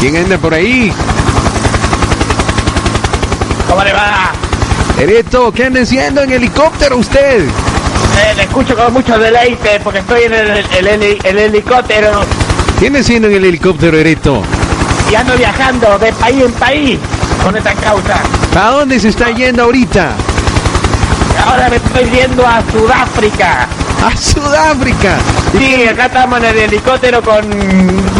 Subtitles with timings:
[0.00, 0.92] ¿Quién anda por ahí?
[3.68, 4.32] ¿Cómo le va?
[4.98, 7.44] Ereto, ¿qué anda haciendo en helicóptero usted?
[7.44, 12.22] Eh, le escucho con mucho deleite porque estoy en el, el, el- el helicóptero
[12.78, 14.42] ¿Qué anda haciendo en el helicóptero, Ereto?
[15.10, 16.98] y ando viajando de país en país
[17.44, 18.20] con esta causa.
[18.56, 20.10] ¿A dónde se está yendo ahorita?
[21.46, 23.66] Ahora me estoy yendo a Sudáfrica.
[24.02, 25.18] ¡A Sudáfrica!
[25.52, 27.46] Sí, acá estamos en el helicóptero con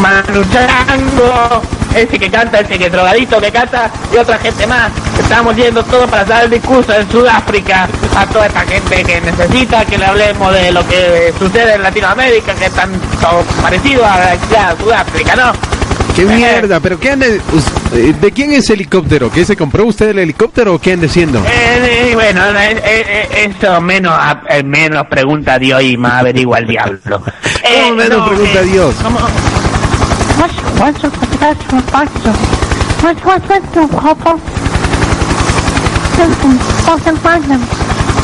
[0.01, 1.63] Manu Chango,
[1.95, 4.91] ese que canta, ese que drogadito que canta y otra gente más.
[5.19, 9.85] Estamos yendo todo para dar el discurso en Sudáfrica a toda esta gente que necesita
[9.87, 14.33] que le hablemos de lo que sucede en Latinoamérica, que es tan todo parecido a,
[14.33, 15.80] a Sudáfrica, ¿no?
[16.17, 16.81] ¡Qué mierda!
[16.81, 17.27] ¿Pero qué anda?
[17.27, 19.31] eh, ¿De quién es el helicóptero?
[19.31, 21.39] ¿Qué se compró usted el helicóptero o qué anda haciendo?
[21.41, 26.15] Eh, eh, bueno, eh, eh, eh, eso menos, eh, menos pregunta a Dios y más
[26.21, 27.23] averigua el diablo.
[27.63, 28.95] Eh, ¿Cómo menos pregunta a Dios?
[29.03, 29.19] ¿cómo?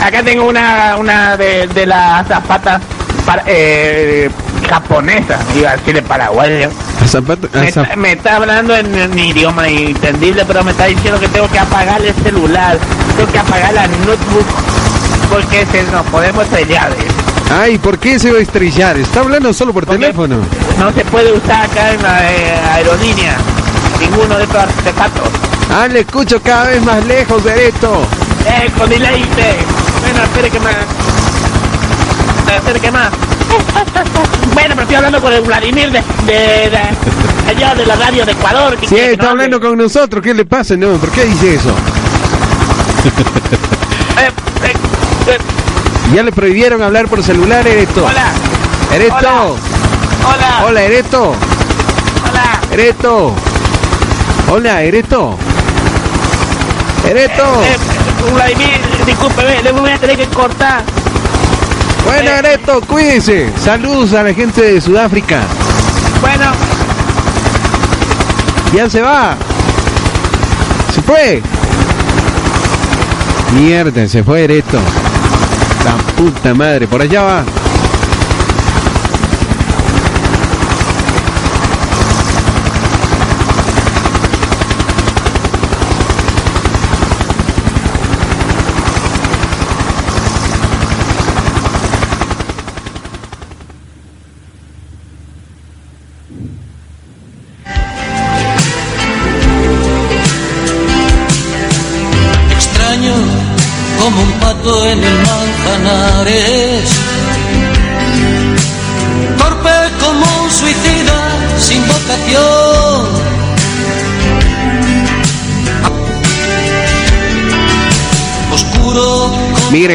[0.02, 2.82] Acá tengo una, una de, de las zapatas
[3.24, 4.30] para, eh,
[4.68, 6.70] japonesas, iba a decirle paraguayo.
[7.00, 11.28] Me, Zap- está- me está hablando en un idioma entendible, pero me está diciendo que
[11.28, 12.78] tengo que apagar el celular,
[13.16, 14.46] tengo que apagar la notebook,
[15.30, 16.90] porque se nos podemos estrellar.
[16.92, 17.52] ¿eh?
[17.60, 18.96] Ay, ¿por qué se va a estrellar?
[18.96, 20.36] Está hablando solo por Porque teléfono.
[20.78, 23.36] No se puede usar acá en la eh, aerolínea
[24.00, 25.28] ninguno de estos artefactos.
[25.72, 28.02] Ah, le escucho cada vez más lejos, Ereto.
[28.46, 29.56] Eh, con deleite.
[30.02, 30.74] Bueno, espere que más.
[32.56, 33.10] Espere que más.
[34.96, 38.78] Estoy hablando con el Vladimir de, de, de allá de la radio de Ecuador.
[38.78, 39.68] que Sí, está no hablando hable.
[39.68, 40.24] con nosotros.
[40.24, 40.74] ¿Qué le pasa?
[40.74, 41.68] No, ¿por qué dice eso?
[44.18, 44.30] Eh,
[44.64, 44.72] eh,
[45.28, 45.38] eh,
[46.14, 48.06] Ya le prohibieron hablar por celular, Ereto.
[48.06, 48.24] hola.
[48.90, 49.56] Ereto.
[50.24, 50.64] Hola.
[50.64, 51.34] Hola, Ereto.
[52.30, 52.60] Hola.
[52.72, 53.34] Ereto.
[54.50, 55.36] Hola, Ereto.
[57.06, 57.44] Ereto.
[58.32, 60.82] Vladimir, discúlpeme, le voy a tener que cortar.
[62.06, 62.38] Bueno, eh.
[62.38, 63.50] Ereto, cuídense.
[63.58, 65.40] Saludos a la gente de Sudáfrica.
[66.20, 66.52] Bueno,
[68.72, 69.36] Ya se va.
[70.94, 71.42] Se fue.
[73.54, 74.78] Mierda, se fue Ereto.
[75.84, 77.44] La puta madre, por allá va.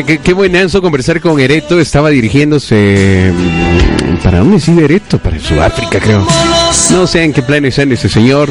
[0.06, 1.80] Qué, qué buenazo conversar con Ereto.
[1.80, 3.32] Estaba dirigiéndose.
[3.34, 5.18] mm, ¿Para dónde sigue Ereto?
[5.20, 6.26] Para Sudáfrica, creo.
[6.92, 8.50] No sé en qué planes anda ese señor.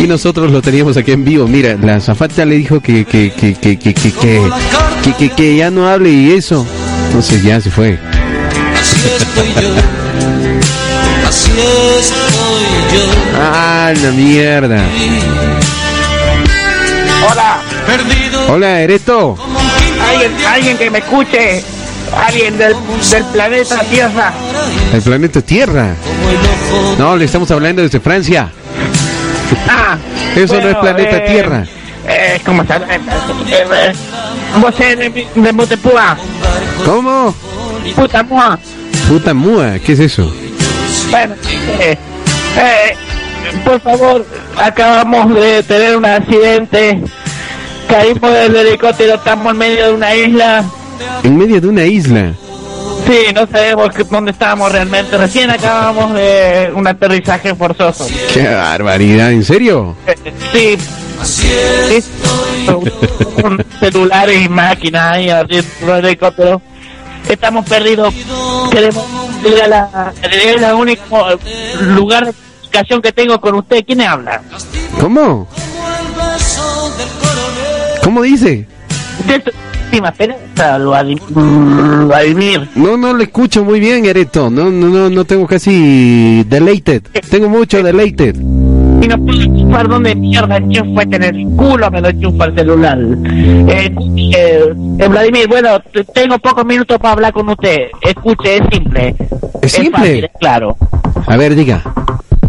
[0.00, 1.46] Y nosotros lo teníamos aquí en vivo.
[1.46, 4.50] Mira, la zafata le dijo que que, que, que, que, que, que,
[5.02, 6.66] que, que- que ya no hable y eso.
[7.06, 7.98] Entonces ya se fue.
[8.80, 9.74] Así estoy yo.
[11.28, 13.38] Así estoy yo.
[13.40, 14.84] Ah, la mierda.
[17.30, 17.58] hola.
[17.86, 19.36] Perdido Hola, Ereto.
[20.08, 21.62] Alguien, alguien que me escuche.
[22.26, 22.74] Alguien del,
[23.10, 24.32] del planeta Tierra.
[24.92, 25.94] El planeta Tierra.
[26.98, 28.50] No, le estamos hablando desde Francia.
[29.68, 29.96] Ah,
[30.36, 31.64] Eso no es planeta Tierra.
[32.06, 32.76] Eh, ¿Cómo está?
[32.76, 33.00] Eh,
[33.48, 33.92] eh, eh,
[34.60, 35.78] Vos de, de
[36.84, 37.34] ¿Cómo?
[37.96, 38.58] puta mua.
[39.08, 40.30] Puta mua, ¿qué es eso?
[41.10, 41.34] Bueno,
[41.80, 41.96] eh,
[42.56, 42.96] eh,
[43.64, 44.26] por favor,
[44.56, 47.00] acabamos de tener un accidente.
[47.92, 50.64] Caímos del helicóptero, estamos en medio de una isla.
[51.22, 52.32] En medio de una isla.
[53.06, 55.18] Sí, no sabemos dónde estábamos realmente.
[55.18, 58.06] Recién acabamos de un aterrizaje forzoso.
[58.32, 59.32] ¡Qué barbaridad!
[59.32, 59.94] ¿En serio?
[60.54, 60.78] Sí,
[61.22, 62.02] sí,
[63.42, 66.62] con celulares y máquinas adentro del helicóptero.
[67.28, 68.14] Estamos perdidos.
[68.70, 69.04] Queremos
[69.44, 71.26] ir a la, es el único
[71.94, 73.84] lugar de comunicación que tengo con usted.
[73.86, 74.40] ¿Quién habla?
[74.98, 75.46] ¿Cómo?
[78.02, 78.66] ¿Cómo dice?
[79.28, 79.42] Es
[79.92, 81.22] esperanza, Vladimir-
[82.06, 82.68] Vladimir.
[82.74, 84.48] No, no le escucho muy bien, Ereto.
[84.50, 87.02] No, no, no, no tengo casi deleted.
[87.30, 88.34] Tengo mucho deleted.
[88.36, 92.98] Y no puedo enchufar dónde mierda enchufa en el culo me lo enchufa el celular.
[92.98, 95.70] Eh, escuche, eh, Vladimir, bueno,
[96.14, 97.88] tengo pocos minutos para hablar con usted.
[98.00, 99.14] Escuche, es simple.
[99.60, 99.98] ¿Es simple?
[99.98, 100.76] fácil, es claro.
[101.26, 101.82] A ver, diga.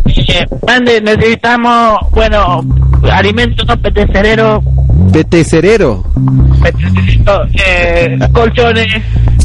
[0.05, 2.63] Eh, mande, necesitamos, bueno,
[3.11, 4.63] alimentos no perecederos,
[5.11, 6.03] Petecerero.
[6.61, 8.87] perecederos, eh, colchones.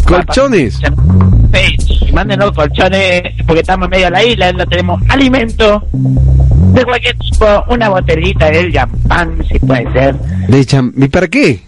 [0.04, 0.78] Colchones.
[0.78, 7.16] Sí, mándenos colchones, porque estamos en medio de la isla, no tenemos alimentos de cualquier
[7.18, 10.14] tipo, una botellita de champán, si puede ser.
[10.48, 11.60] De cham- ¿Y para qué?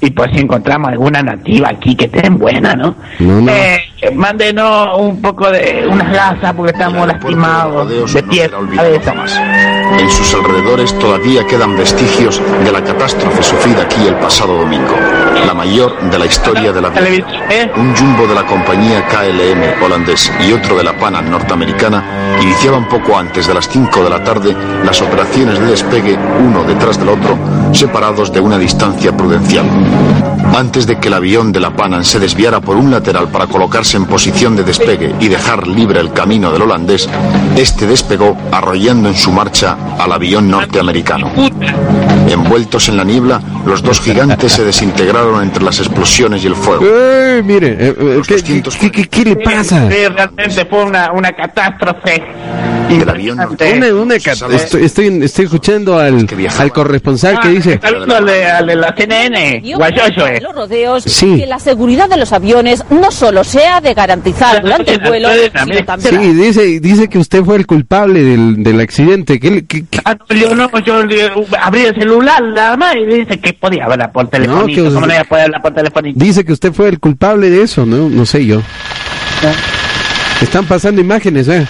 [0.00, 2.94] Y pues si encontramos alguna nativa aquí que estén buena, ¿no?
[3.18, 3.52] No, no.
[3.52, 3.82] Eh,
[4.14, 8.42] mándenos un poco de unas gasas porque estamos puerto de lastimados Rodeos de no pie
[8.44, 9.10] será a olvidado cabeza.
[9.10, 9.40] jamás.
[10.00, 14.94] En sus alrededores todavía quedan vestigios de la catástrofe sufrida aquí el pasado domingo,
[15.46, 16.88] la mayor de la historia de la.
[16.88, 17.70] ¿eh?
[17.76, 23.16] Un jumbo de la compañía KLM holandés y otro de la Pana norteamericana iniciaban poco
[23.16, 27.38] antes de las 5 de la tarde las operaciones de despegue uno detrás del otro,
[27.72, 29.66] separados de una distancia prudencial.
[30.54, 33.96] Antes de que el avión de la Panam se desviara por un lateral para colocarse
[33.96, 37.08] en posición de despegue y dejar libre el camino del holandés,
[37.56, 41.30] este despegó arrollando en su marcha al avión norteamericano.
[42.28, 46.84] Envueltos en la niebla, los dos gigantes se desintegraron entre las explosiones y el fuego.
[46.86, 47.68] ¡Eh, mire!
[47.78, 49.88] eh, eh, ¿qué, 200 qué- qué- qué le pasa?
[49.90, 52.22] Sí, realmente fue una, una catástrofe.
[52.90, 53.38] El avión.
[53.38, 56.64] Una, una estoy, estoy, estoy escuchando al, Que viajaba.
[56.64, 57.72] al corresponsal que Ah, dice...
[57.74, 60.40] está viendo al de, al de la CNN, que eh.
[60.42, 61.36] los rodeos Sí.
[61.38, 65.28] que la seguridad de los aviones no solo sea de garantizar durante el vuelo,
[65.64, 69.38] sino también Sí, dice, dice que usted fue el culpable del, del accidente.
[69.38, 70.94] ¿Qué, qué- qué- Ah, no, yo no, yo
[71.60, 74.66] abrí el celular nada más y dice que podía hablar por teléfono.
[74.66, 74.90] que
[76.14, 78.08] Dice que usted fue el culpable de eso, ¿no?
[78.08, 78.62] No sé yo.
[80.40, 81.66] Están pasando imágenes, ¿eh?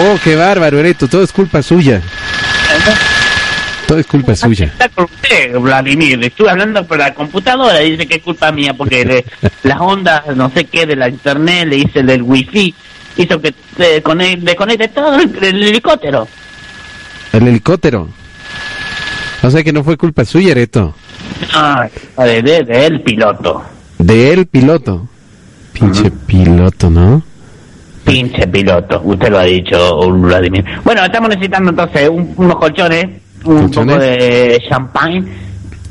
[0.00, 1.08] Oh, qué bárbaro, Ereto.
[1.08, 2.00] Todo es culpa suya.
[3.88, 4.66] Todo es culpa suya.
[4.66, 6.22] Está con usted, Vladimir.
[6.22, 9.24] Estuve hablando por la computadora dice que es culpa mía porque le-
[9.62, 12.74] las ondas, no sé qué, de la internet, le hice del wifi,
[13.16, 16.28] hizo que se conecte, desconecte todo el, el helicóptero.
[17.32, 18.08] El helicóptero.
[19.42, 20.94] O sea que no fue culpa suya, Ereto.
[21.54, 21.88] Ah,
[22.18, 23.62] de, de, de el piloto.
[23.98, 25.08] De él, piloto.
[25.72, 27.22] Pinche piloto, ¿no?
[28.04, 30.64] Pinche piloto, usted lo ha dicho, Vladimir.
[30.84, 33.06] Bueno, estamos necesitando entonces un- unos colchones,
[33.54, 35.22] un poco de champagne.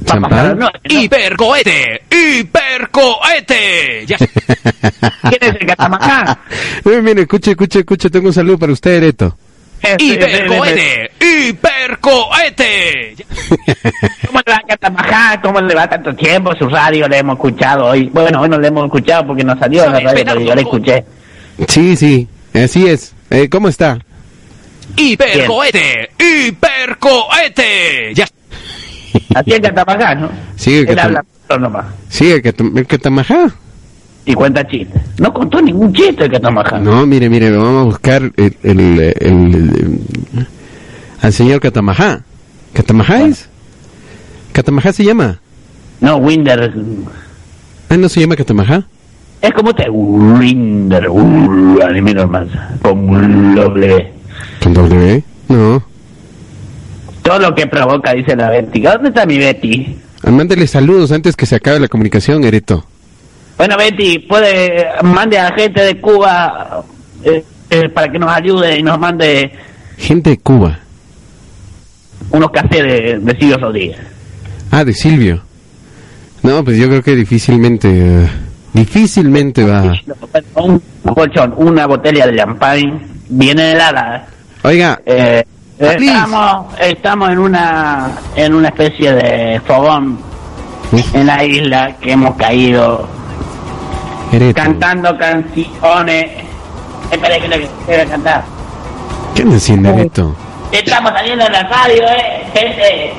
[0.06, 0.60] pa' ¿Champán?
[0.60, 1.02] noche, ¿no?
[1.02, 2.02] ¡Hipercohete!
[2.10, 4.06] ¡Hipercohete!
[4.06, 6.40] Ya ¿Quién es el que está acá?
[6.86, 8.10] Eh, mire, escuche, escuche, escuche.
[8.10, 9.36] Tengo un saludo para usted, Ereto.
[10.00, 11.12] ¡Hipercohete!
[11.20, 13.16] ¡Hipercohete!
[13.18, 13.26] Ya-
[14.28, 15.42] ¿Cómo le va a trabajar?
[15.42, 16.54] ¿Cómo le va tanto tiempo?
[16.58, 18.10] Su radio le hemos escuchado hoy.
[18.14, 21.04] Bueno, hoy no le hemos escuchado porque no salió la radio, pero yo le escuché.
[21.68, 23.14] Sí, sí, así es.
[23.30, 24.00] Eh, ¿Cómo está?
[24.98, 26.10] ¡Hipercohete!
[26.20, 28.14] ¡Hipercohete!
[28.14, 28.26] Ya
[29.36, 30.30] Así es que trabajar, ¿no?
[30.56, 31.24] Sí, el que Él habla
[31.60, 33.50] nomás Sí, el que, el que tamajá.
[34.26, 35.02] y cuenta chistes.
[35.20, 36.78] No contó ningún chiste el que trabaja.
[36.80, 40.48] No, mire, mire, vamos a buscar el, el, el- el-
[41.22, 42.22] al señor Catamajá.
[42.74, 43.48] ¿Catamajá es?
[44.52, 45.40] ¿Catamajá se llama?
[46.02, 46.74] No, Winder.
[47.90, 48.84] Ah, ¿no se llama Catamajá?
[49.42, 49.86] Es como usted.
[49.90, 51.10] Winder.
[51.10, 52.48] Uh, admiro más.
[52.82, 54.14] Con un doble.
[54.64, 55.24] ¿Con W?
[55.50, 55.84] No.
[57.22, 58.82] Todo lo que provoca, dice la Betty.
[58.82, 59.98] ¿Dónde está mi Betty?
[60.24, 62.86] Ah, Mándele saludos antes que se acabe la comunicación, Ereto.
[63.58, 64.86] Bueno, Betty, puede.
[65.04, 66.84] Mande a la gente de Cuba
[67.24, 69.52] eh, eh, para que nos ayude y nos mande
[69.98, 70.80] Gente de Cuba.
[72.32, 73.98] unos cafés de, de Silvio Rodríguez.
[74.72, 75.42] Ah, de Silvio.
[76.44, 77.90] No, pues yo creo que difícilmente,
[78.24, 78.28] eh,
[78.74, 79.94] difícilmente va.
[80.56, 80.82] Un
[81.14, 84.28] colchón, una botella de champagne bien helada.
[84.68, 85.46] Oiga, Eh,
[85.80, 90.20] estamos, estamos en una en una especie de fogón
[91.14, 93.08] en la isla que hemos caído
[94.34, 94.62] Ereto.
[94.62, 96.26] cantando canciones.
[97.10, 98.44] Espera que le quiero cantar.
[99.34, 100.36] ¿Qué anda haciendo Ereto?
[100.74, 103.14] Estamos saliendo en la radio, eh, gente.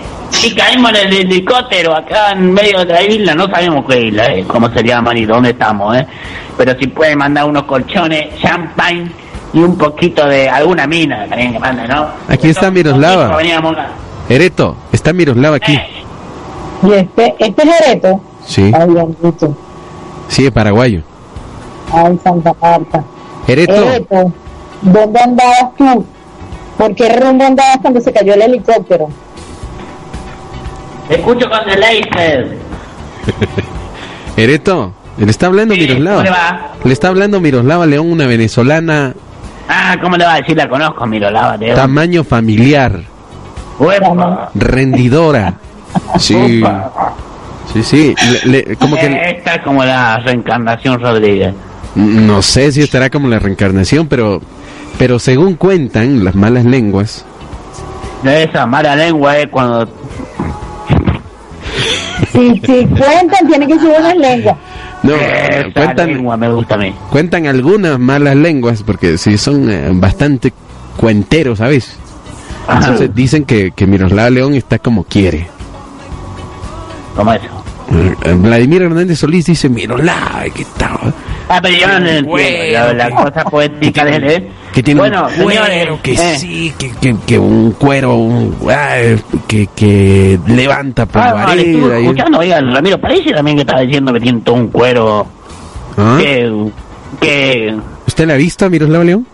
[0.47, 3.35] Y caímos en el helicóptero acá en medio de la isla.
[3.35, 6.07] No sabemos qué isla es, cómo se llama ni dónde estamos, eh.
[6.59, 9.11] Pero si pueden mandar unos colchones, champagne
[9.59, 12.07] y un poquito de alguna mina también que manden, ¿no?
[12.29, 13.37] Aquí está Miroslava.
[14.29, 15.75] Ereto, está Miroslava aquí.
[15.75, 16.05] Eh,
[16.85, 18.21] Y este, este es Jereto.
[18.47, 18.89] Sí, Ay,
[20.29, 21.03] sí, es paraguayo.
[21.93, 23.03] Ay, Santa Marta.
[23.49, 24.33] Ereto, Jereto,
[24.83, 26.07] ¿dónde andabas tú?
[26.77, 29.09] ¿Por qué rumbo andabas cuando se cayó el helicóptero?
[31.09, 32.59] Escucho con deleite.
[34.37, 36.17] Ereto, le está hablando Sí, Miroslava.
[36.17, 36.71] ¿cómo le va?
[36.85, 39.15] Le está hablando Miroslava León, una venezolana
[39.69, 40.57] Ah, ¿cómo le va a decir?
[40.57, 41.75] La conozco, Mirolava, Teo.
[41.77, 43.01] Tamaño familiar,
[43.79, 44.51] Uepa.
[44.55, 45.55] rendidora.
[46.19, 46.63] Sí,
[47.73, 48.15] sí, sí.
[48.47, 51.55] le- le- como que Esta es como la reencarnación Rodríguez.
[51.95, 54.41] no sé si estará como la reencarnación, pero
[54.99, 57.25] pero según cuentan las malas lenguas,
[58.25, 59.89] Esa mala lengua es cuando...
[62.33, 64.57] Si, si cuentan, tiene que ser buenas lenguas.
[65.03, 66.95] no, Esa cuentan lengua me gusta a mí.
[67.11, 70.53] cuentan algunas malas lenguas porque sí son eh, bastante
[70.97, 71.97] cuenteros, ¿sabes?
[72.69, 75.47] Entonces dicen que, que Miroslava León está como quiere.
[77.17, 77.47] Como eso.
[78.25, 81.15] Eh, Vladimir Hernández Solís dice, Miroslava, ¿qué tal?
[81.49, 84.49] Ah, pero yo no entiendo la, la cosa poética de él.
[84.79, 88.57] Que tiene bueno, un cuero, señores, que eh, sí, que, que, que un cuero un-
[88.71, 88.95] ah,
[89.49, 93.81] que, que levanta por Ah, la y- escuchando, oiga, el Ramiro parece también que estaba
[93.81, 95.27] diciendo que tiene todo un cuero
[95.97, 96.17] ¿Ah?
[96.21, 96.53] que,
[97.21, 97.75] que
[98.07, 99.27] ¿Usted la ha visto a Miroslava León?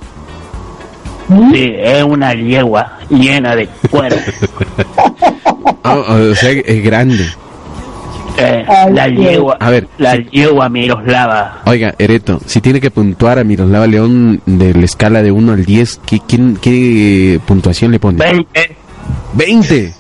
[1.53, 4.17] sí, es una yegua llena de cuero.
[5.87, 7.27] Ah, o sea, es grande.
[8.37, 11.63] Eh, Ay, la yegua, A ver, la yegua Miroslava.
[11.67, 15.65] Oiga, Ereto, si tiene que puntuar a Miroslava León de la escala de 1 al
[15.65, 18.19] 10, ¿qué, quién- qué puntuación le pone?
[18.19, 18.77] 20.
[19.35, 19.95] 20.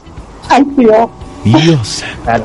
[0.49, 1.09] Ay, Dios.
[1.45, 2.05] Dios.
[2.25, 2.45] Claro.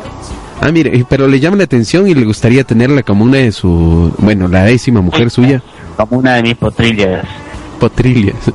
[0.61, 3.51] Ah, mire, eh, pero le llama la atención y le gustaría tenerla como una de
[3.51, 5.61] su, bueno, la décima mujer suya,
[5.97, 7.25] Como una de mis potrillas.
[7.79, 8.33] Potrilia.
[8.43, 8.53] Pero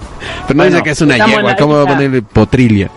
[0.50, 2.90] no Bueno, dice que es una yegua, ¿cómo va a ponerle Potrilia?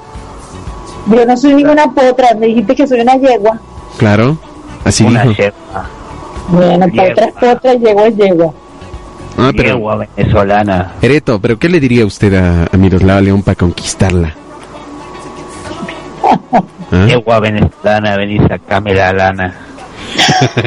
[1.09, 3.57] Yo no soy ninguna potra, me dijiste que soy una yegua.
[3.97, 4.37] Claro,
[4.85, 5.35] así una dijo.
[5.41, 5.85] yegua.
[6.49, 8.53] Bueno, potra es potra, yegua es yegua.
[9.39, 10.93] Ah, pero, Yegua venezolana.
[11.01, 14.33] Ereto, ¿pero qué le diría usted a, a Miroslava León para conquistarla?
[16.91, 17.05] ¿Ah?
[17.07, 19.53] Yegua venezolana, vení, sacame la lana.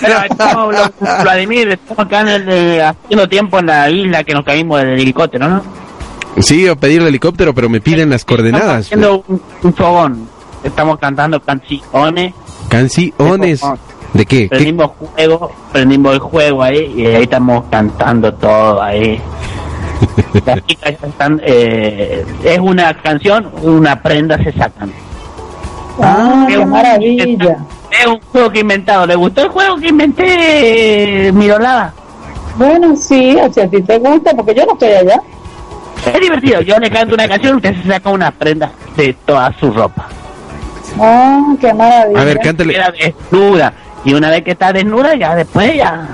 [0.00, 4.34] Pero estamos, Vla- Vladimir, estamos acá en el, eh, haciendo tiempo en la isla que
[4.34, 5.62] nos caímos del helicóptero, ¿no?
[6.40, 8.84] Sí, o pedir el helicóptero, pero me piden las Estamos coordenadas.
[8.86, 10.28] haciendo un, un fogón.
[10.62, 12.34] Estamos cantando canciones.
[12.68, 13.60] Canciones.
[14.12, 14.42] ¿De qué?
[14.42, 14.48] ¿Qué?
[14.48, 19.20] Prendimos juego, prendimos el juego ahí y ahí estamos cantando todo ahí.
[20.46, 24.92] Las chicas están, eh, es una canción, una prenda se sacan.
[26.02, 27.56] Ah, Es qué un- maravilla.
[27.98, 29.06] Es un juego que he inventado.
[29.06, 31.94] ¿Le gustó el juego que inventé, Mirolada?
[32.58, 35.20] Bueno, sí, o sea, a ti te gusta, porque yo no estoy allá.
[36.04, 36.60] Es divertido.
[36.60, 40.08] Yo le canto una canción y usted se saca una prenda de toda su ropa.
[41.00, 42.20] Ah, qué maravilla.
[42.20, 42.72] A ver, cántale.
[42.74, 43.72] Queda desnuda.
[44.04, 46.08] Y una vez que está desnuda, ya después ya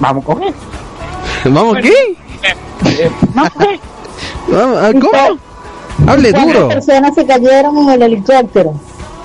[0.00, 0.54] vamos a coger.
[1.44, 2.16] ¿Vamos qué?
[3.34, 3.80] Vamos a coger.
[4.48, 6.10] Vamos, ah, ¿Cómo?
[6.12, 6.68] Hable ¿Cuántas duro.
[6.68, 8.74] personas se cayeron en el helicóptero?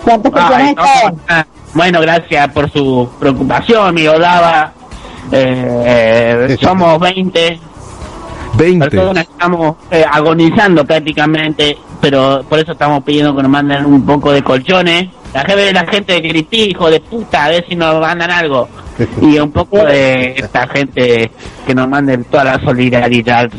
[0.03, 1.45] ¿Cuántas personas Ay, no, estaban?
[1.73, 4.73] bueno, gracias por su preocupación, mi Olava.
[5.31, 7.59] Eh, eh, somos 20
[8.57, 8.89] 20.
[8.89, 14.05] personas que estamos eh, agonizando prácticamente, pero por eso estamos pidiendo que nos manden un
[14.05, 15.09] poco de colchones.
[15.33, 18.67] La gente, la gente de Crití, hijo de puta, a ver si nos mandan algo.
[19.21, 21.31] Y un poco de esta gente
[21.65, 23.49] que nos manden toda la solidaridad.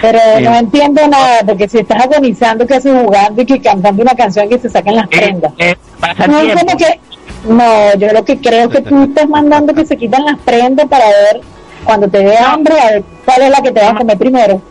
[0.00, 0.42] Pero Sí.
[0.44, 4.48] no entiendo nada, porque si estás agonizando, que haces jugando y que cantando una canción
[4.48, 5.52] que se sacan las Eh, prendas?
[5.58, 6.58] eh, pasa No, tiempo.
[6.66, 7.00] como que,
[7.48, 11.04] no, yo lo que creo que tú estás mandando que se quitan las prendas para
[11.06, 11.40] ver,
[11.84, 14.62] cuando te dé hambre, a ver cuál es la que te vas a comer primero.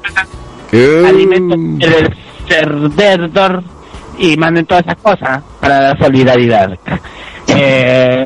[0.72, 2.16] Eh, alimentos del
[2.48, 3.64] cerdedor
[4.18, 6.78] y manden todas esas cosas para la solidaridad.
[7.54, 8.26] Eh,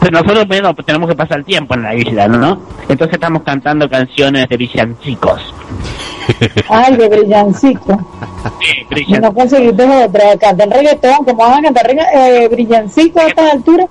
[0.00, 2.60] pero nosotros bueno, pues tenemos que pasar tiempo en la isla, ¿no?
[2.88, 5.54] Entonces estamos cantando canciones de villancicos.
[6.68, 7.98] Ay, de brillancico.
[8.94, 13.88] Sí, no conseguiste otra, cantar reggaetón, ¿cómo vas a cantar eh, brillancico a estas alturas?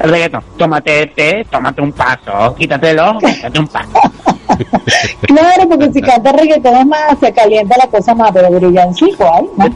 [0.00, 0.42] El reggaetón.
[0.56, 3.90] Tómate este, tómate un paso, quítatelo, quítate un paso.
[5.22, 9.46] Claro, porque si cantas reggaetón es más, se calienta la cosa más, pero brillancico, ay,
[9.56, 9.66] ¿no?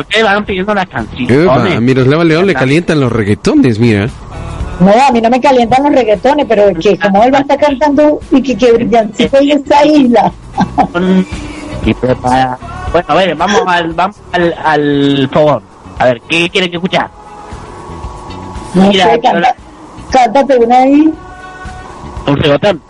[0.00, 1.48] Ustedes van pidiendo las canciones.
[1.48, 4.08] a Miroslava León le calientan los reggaetones, mira.
[4.80, 7.42] No, a mí no me calientan los reggaetones, pero es que como él va a
[7.42, 10.32] estar cantando y que, que brillancico en esa isla.
[11.84, 12.58] y prepara.
[12.90, 15.62] Bueno, a ver, vamos al, vamos al, al fogón.
[15.98, 17.21] A ver, ¿qué quiere que escuchar?
[18.74, 19.54] No Mira, sé, canta,
[20.10, 21.12] cántate una ahí.
[22.26, 22.82] Un regotón.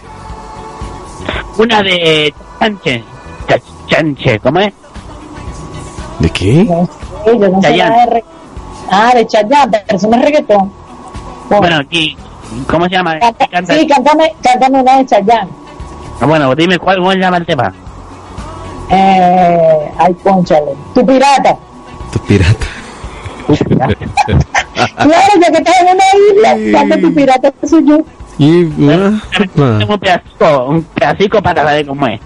[1.58, 3.04] Una de Chanche.
[3.48, 4.72] Ch- Chanche, ¿cómo es?
[6.20, 6.64] ¿De qué?
[6.64, 7.90] No sé, yo no sé Chayanne.
[7.90, 8.32] nada de reggaetón.
[8.90, 10.72] Ah, de Chayanne, pero eso no es reggaetón.
[11.48, 12.16] Bueno, Bueno, aquí,
[12.70, 13.18] ¿cómo se llama?
[13.18, 15.50] canta- Canta- sí, cántame, cántame una de Chayanne.
[16.20, 17.72] Ah, Bueno, dime cuál, se llama el tema.
[18.90, 20.72] Eh, ay, conchale.
[20.94, 21.56] Tu pirata.
[22.12, 22.66] Tu pirata.
[24.96, 26.04] Claro, ya que estás en una
[26.60, 27.98] isla, canta tu pirata, soy yo.
[28.38, 28.64] Y.
[28.66, 32.20] Tengo un pedacico, un pedacico para saber cómo es.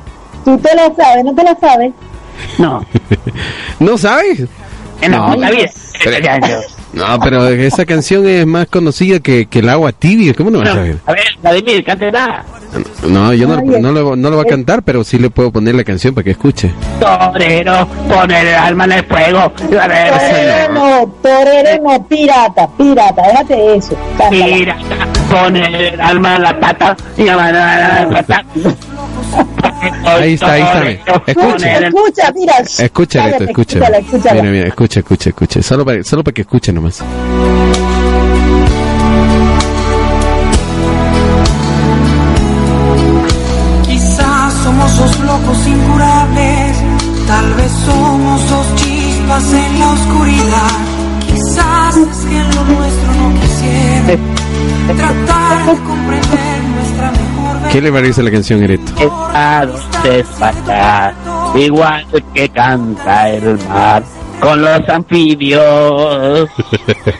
[0.44, 1.92] Tú te la sabes, no te la sabes.
[2.58, 2.84] No,
[3.80, 4.44] ¿No sabes?
[5.00, 5.34] en la No.
[5.34, 5.70] puta vida.
[6.04, 6.60] Pero-
[6.96, 10.32] No, pero esa canción es más conocida que, que el agua tibia.
[10.32, 10.96] ¿Cómo no vas a saber?
[11.04, 12.42] A ver, Vladimir, cántela.
[13.06, 15.74] No, yo no, no, lo, no lo voy a cantar, pero sí le puedo poner
[15.74, 16.72] la canción para que escuche.
[16.98, 19.52] Torero, poner el alma en el fuego.
[19.70, 23.96] Ver, Torero torero pirata, pirata, déjate eso.
[24.30, 24.78] Mira,
[25.30, 28.44] poner el alma en la pata y la pata.
[30.04, 31.34] Ahí está, ahí está.
[31.34, 32.32] Torero, Escucha.
[32.34, 32.54] mira.
[32.60, 33.78] Escucha, Reto, escucha.
[34.32, 35.62] Mira, mira, escucha, escucha, escucha.
[35.62, 37.02] Solo para, solo para que escuche nomás.
[43.84, 46.76] Quizás somos dos locos incurables,
[47.26, 50.72] tal vez somos dos chispas en la oscuridad.
[51.26, 54.18] Quizás es que lo nuestro no quisiera
[54.96, 56.55] tratar de comprender
[57.76, 58.90] ¿Qué le parece la canción, Ereto?
[58.96, 64.02] Estados despachados, igual que canta el mar
[64.40, 66.48] con los anfibios.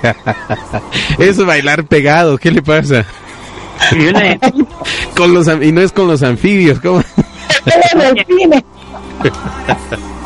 [1.18, 3.04] Eso bailar pegado, ¿qué le pasa?
[5.14, 7.02] Con los y no es con los anfibios, ¿cómo?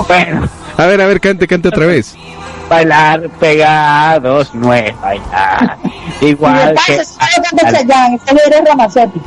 [0.07, 2.15] Bueno, A ver, a ver, cante, cante otra vez.
[2.71, 5.77] Bailar pegados no es bailar.
[6.21, 7.19] Igual que Eso
[8.65, 9.21] Ramazotti.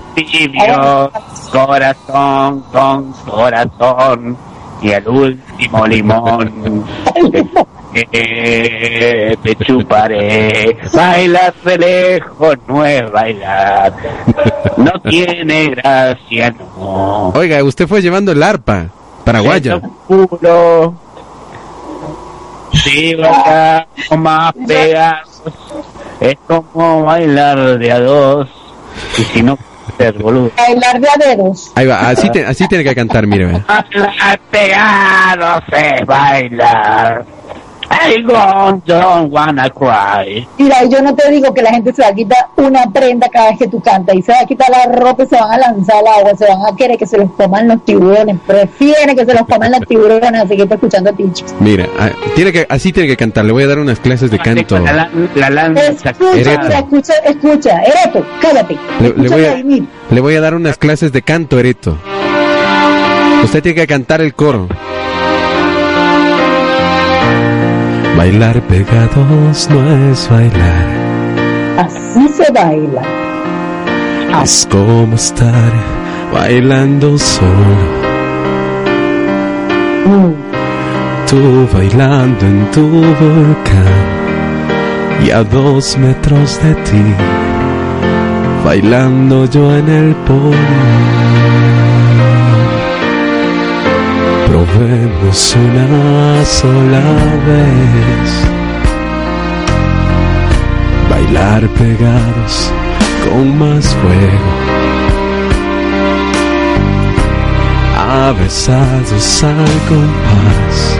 [1.51, 4.37] corazón con corazón
[4.81, 6.83] y el último limón.
[8.11, 13.93] Eh, te chuparé, bailar de lejos no es bailar,
[14.77, 17.29] no tiene gracia, no.
[17.35, 18.87] Oiga, usted fue llevando el arpa
[19.23, 19.79] paraguaya.
[22.73, 23.87] Sigo acá
[24.17, 25.41] más pegados,
[26.19, 28.49] es como bailar de a dos,
[29.17, 29.57] y si no,
[29.97, 30.51] ser boludo.
[30.57, 31.71] Bailar de a dedos.
[31.75, 33.45] Ahí va, así, te- así tiene que cantar, mire.
[33.67, 37.25] Bailar pegados es bailar.
[37.93, 38.21] I
[38.85, 40.47] don't wanna cry.
[40.57, 43.49] Mira, yo no te digo que la gente se va a quitar una prenda cada
[43.49, 45.57] vez que tú cantas y se va a quitar la ropa y se van a
[45.57, 49.25] lanzar al agua, se van a querer que se los coman los tiburones, prefieren que
[49.25, 51.45] se los coman los tiburones, así que estoy escuchando a Ticho.
[51.59, 53.45] Mira, ah, tiene que, así tiene que cantar.
[53.45, 54.79] Le voy a dar unas clases de canto.
[54.79, 56.09] La, la, la lanza.
[56.11, 58.77] Escucha, escucha, escucha, Ereto, cállate.
[58.99, 59.55] Le, voy a,
[60.13, 61.97] le voy a dar unas clases de canto, Ereto.
[63.43, 64.67] Usted tiene que cantar el coro.
[68.17, 70.87] Bailar pegados no es bailar.
[71.77, 73.01] Así se baila.
[74.43, 75.71] Es como estar
[76.31, 78.03] bailando solo.
[80.05, 80.33] Mm.
[81.27, 84.13] Tú bailando en tu volcán
[85.25, 87.03] y a dos metros de ti,
[88.63, 91.22] bailando yo en el polo.
[94.75, 97.01] Probemos una sola
[97.45, 98.31] vez
[101.11, 102.71] bailar pegados
[103.23, 104.51] con más fuego.
[107.99, 110.97] Abrazados al compás,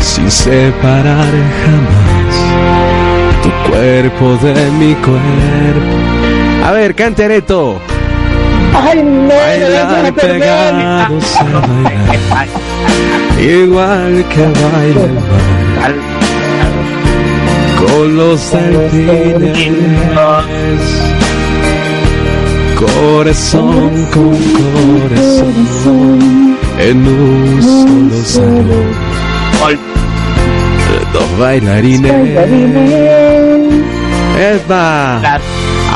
[0.00, 2.34] sin separar jamás
[3.42, 5.96] tu cuerpo de mi cuerpo.
[6.64, 7.78] A ver, cante Areto.
[8.74, 12.48] Ay, no, Bailar no, pegados a bailar,
[13.40, 15.94] igual que baila el mar,
[17.78, 19.58] con los delfines,
[22.78, 24.36] corazón con
[25.10, 26.20] corazón,
[26.78, 29.06] en un solo salón,
[31.12, 32.12] dos bailarines,
[34.38, 35.40] ¡Epa!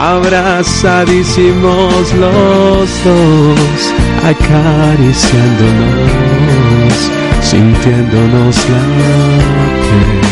[0.01, 3.93] Abrazadísimos los dos,
[4.25, 7.11] acariciándonos,
[7.43, 8.81] sintiéndonos la
[9.85, 10.25] piel.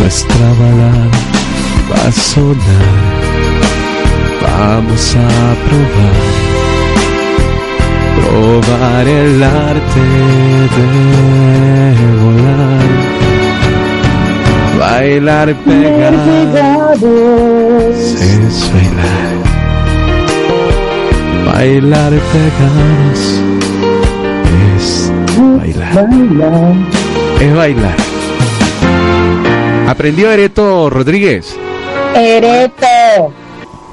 [0.00, 1.10] Nuestra balada
[1.92, 3.12] va a sonar,
[4.42, 5.28] vamos a
[5.68, 6.18] probar,
[8.18, 10.04] probar el arte
[10.74, 10.90] de
[12.20, 13.03] volar.
[14.78, 17.02] Bailar pegados
[18.20, 19.34] es bailar.
[21.46, 23.20] Bailar pegados
[24.76, 26.74] es bailar.
[27.40, 27.96] Es bailar.
[29.88, 31.56] ¿Aprendió Ereto Rodríguez?
[32.14, 33.32] Ereto,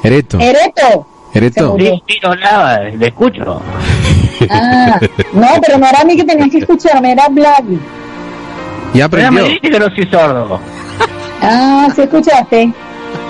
[0.03, 0.39] Ereto.
[0.39, 1.07] Ereto.
[1.33, 1.77] Ereto.
[1.79, 3.61] Sí, sí, no, nada, le escucho.
[4.49, 4.99] Ah,
[5.33, 7.27] no, pero no era a mí que tenías que escucharme, era
[8.93, 8.99] Blaggy.
[8.99, 9.71] ¿Ya Pero me aprendió?
[9.71, 10.59] que no soy sordo.
[11.43, 12.71] Ah, sí escuchaste.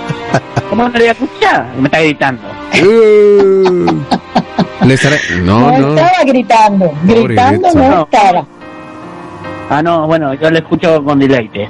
[0.68, 1.66] ¿Cómo no le voy a escuchar?
[1.78, 2.42] Me está gritando.
[2.82, 5.16] Uh, le estará...
[5.42, 5.88] No, No, no.
[5.96, 6.90] estaba gritando.
[6.90, 8.46] Pobre Gritando no estaba.
[9.70, 11.66] Ah, no, bueno, yo le escucho con deleite.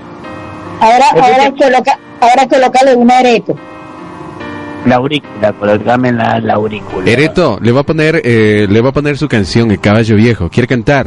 [0.81, 3.55] Ahora, ahora, que- coloca, ahora colócale un areto.
[4.87, 7.09] La aurícula, colocame en la, la aurícula.
[7.09, 10.49] Ereto, le va a poner, eh, le va a poner su canción, El Caballo Viejo.
[10.51, 11.07] ¿Quiere cantar?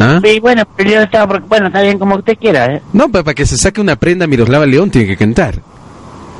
[0.00, 0.20] ¿Ah?
[0.22, 2.82] Sí, bueno, pero yo estaba, por- bueno, está bien como usted quiera, ¿eh?
[2.92, 5.54] No, pues, para que se saque una prenda Miroslava León tiene que cantar.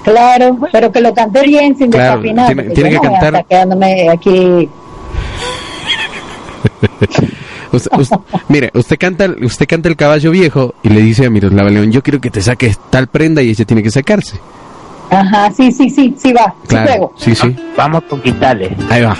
[0.03, 2.47] Claro, pero que lo cante bien sin Claro, desafinar.
[2.49, 4.69] tiene- porque tiene yo que no voy a cantar- estar quedándome aquí.
[7.73, 8.17] Usted, usted-
[8.49, 12.03] mire, usted canta, usted canta El Caballo Viejo y le dice a Miroslava León, yo
[12.03, 14.39] quiero que te saques tal prenda y ella tiene que sacarse.
[15.11, 16.55] Ajá, sí, sí, sí, sí va.
[16.63, 17.13] Sí Claro, juego.
[17.17, 17.57] sí, sí.
[17.77, 18.71] Vamos con quitales.
[18.91, 19.17] Ahí va.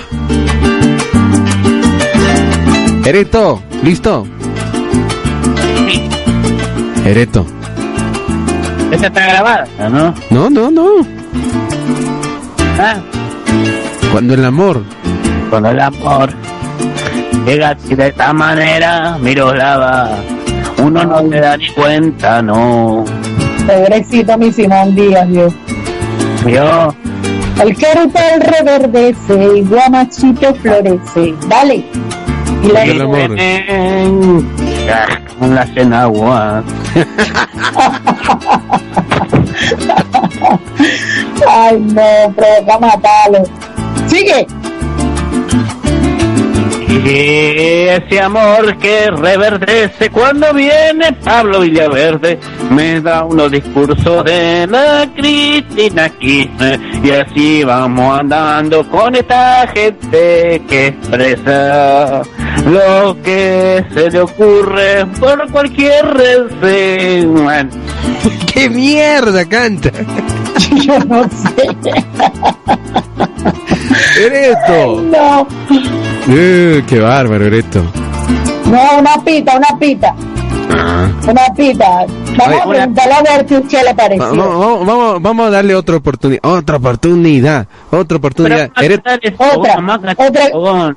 [3.05, 4.25] Ereto, ¿listo?
[5.87, 6.09] Sí,
[7.05, 7.45] Ereto.
[8.91, 10.13] esa está grabada, ¿no?
[10.31, 10.87] No, no, no.
[12.79, 12.95] Ah,
[14.11, 14.83] Cuando el amor.
[15.49, 16.29] cuando el amor
[17.45, 20.09] llega así de esta manera, miro lava.
[20.83, 23.05] Uno no se da ni cuenta, no.
[23.65, 25.53] Pobrecito mi Simón Díaz, Dios.
[26.47, 26.93] Yo,
[27.63, 31.33] El carutal reverdece y guamachito florece.
[31.47, 31.85] Dale.
[32.65, 33.29] Y la El amor.
[35.39, 36.63] las enaguas.
[41.47, 43.43] Ay, no, provoca matarlo.
[44.07, 44.47] Sigue.
[47.03, 55.07] Y ese amor que reverdece cuando viene Pablo Villaverde me da unos discursos de la
[55.15, 62.21] Cristina Kirchner y así vamos andando con esta gente que expresa
[62.65, 67.25] lo que se le ocurre por cualquier red.
[67.27, 67.69] Bueno,
[68.53, 69.91] ¡Qué mierda canta!
[70.85, 71.67] Yo no sé.
[74.25, 75.01] Ereto.
[75.01, 75.47] No.
[76.27, 77.83] Eh, ¡Qué bárbaro, Ereto!
[78.65, 80.15] No, una pita, una pita.
[80.71, 81.07] Ah.
[81.23, 82.05] Una pita.
[82.37, 84.35] Vamos Oye, a preguntarle a qué le pareció.
[84.35, 88.71] Vamos, vamos, vamos a darle otra oportunidad, otra oportunidad, otra oportunidad.
[88.75, 89.13] Otra,
[90.17, 90.95] otra.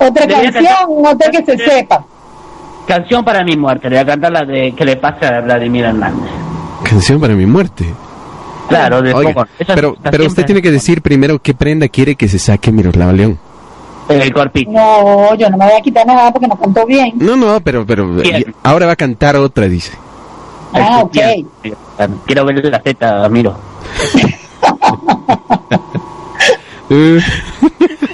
[0.00, 2.04] Otra canción, otra que se sepa.
[2.86, 5.84] Canción para mi muerte, le voy a cantar la de que le pasa a Vladimir
[5.84, 6.30] Hernández.
[6.82, 7.84] canción para mi muerte.
[8.68, 12.38] Claro, de Oiga, pero, pero usted tiene que decir primero qué prenda quiere que se
[12.38, 13.38] saque Miroslava León.
[14.10, 14.70] El corpito.
[14.70, 17.12] No, yo no me voy a quitar nada porque no canto bien.
[17.16, 18.54] No, no, pero, pero Bien.
[18.62, 19.92] ahora va a cantar otra, dice.
[20.72, 21.16] Ah, ok.
[22.26, 23.56] Quiero ver la teta, miro.
[26.90, 27.20] Eh,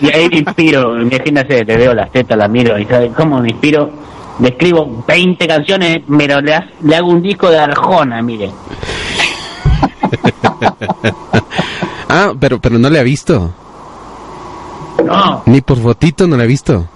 [0.02, 3.48] Y ahí me inspiro, imagínate, le veo las tetas, la miro, y ¿sabe cómo me
[3.48, 3.88] inspiro?
[4.38, 8.50] Le escribo 20 canciones, pero le, ha- le hago un disco de Arjona, mire.
[12.10, 13.50] ah, pero, pero no le ha visto.
[15.04, 16.86] No, Ni por fotito no la ha visto.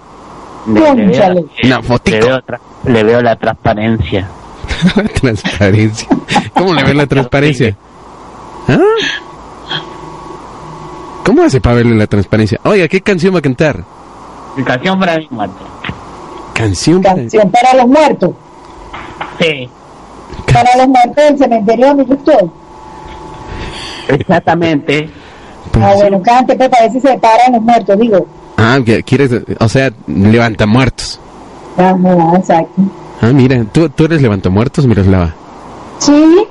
[0.67, 1.45] le, le veo, Cónchale.
[1.63, 4.27] Una le, veo, tra- le veo la transparencia.
[5.21, 6.07] Transparencia.
[6.53, 7.75] ¿Cómo le ve la transparencia?
[8.67, 8.79] ¿Ah?
[11.25, 12.59] ¿Cómo hace para verle la transparencia?
[12.63, 13.83] Oiga, ¿qué canción va a cantar?
[14.65, 15.55] Canción para mi muerte.
[16.53, 17.15] Canción para...
[17.15, 18.31] Canción para los muertos.
[19.39, 19.69] Sí,
[20.51, 22.51] Para los muertos del cementerio donde yo estoy.
[24.07, 25.09] exactamente.
[25.73, 28.27] Ah, bueno, cante, pues para ver si se paran los muertos, digo.
[28.57, 31.19] Ah, que quieres, o sea, levanta muertos.
[31.77, 32.81] Ajá, exacto.
[33.21, 35.33] Ah, mira, ¿tú, tú eres levanta muertos, Miroslava.
[35.99, 36.47] Sí,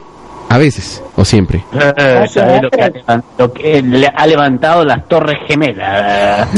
[0.49, 1.65] A veces, o siempre.
[1.73, 6.49] Eh, ¿sabes lo, que ha levan- lo que le ha levantado las torres gemelas?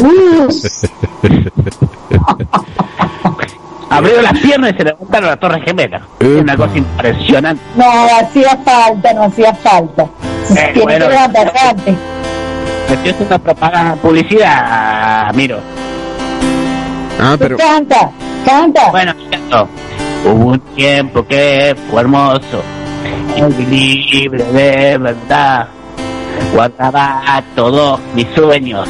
[3.91, 6.03] Abrió las piernas y se levantaron las torres gemelas.
[6.21, 7.63] Es una cosa impresionante.
[7.77, 7.85] no
[8.21, 10.03] hacía falta, no hacía falta.
[10.05, 11.07] Eh, Tiene bueno.
[11.07, 11.95] que levantarse antes.
[12.93, 15.59] Esto es una propaganda, publicidad, miro.
[17.19, 17.57] Ah, pero...
[17.57, 18.11] Canta,
[18.45, 18.91] canta.
[18.91, 19.69] Bueno, canto.
[20.27, 22.63] Hubo un tiempo que fue hermoso
[23.35, 25.69] y libre de verdad.
[26.53, 28.87] Guardaba todos mis sueños,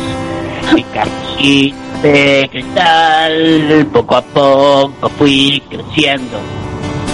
[0.74, 3.86] mi cajita de cristal.
[3.92, 6.38] Poco a poco fui creciendo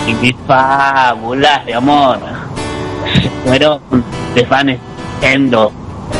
[0.07, 2.18] y mis fábulas de amor
[3.14, 3.81] se fueron
[4.35, 5.72] desvaneciendo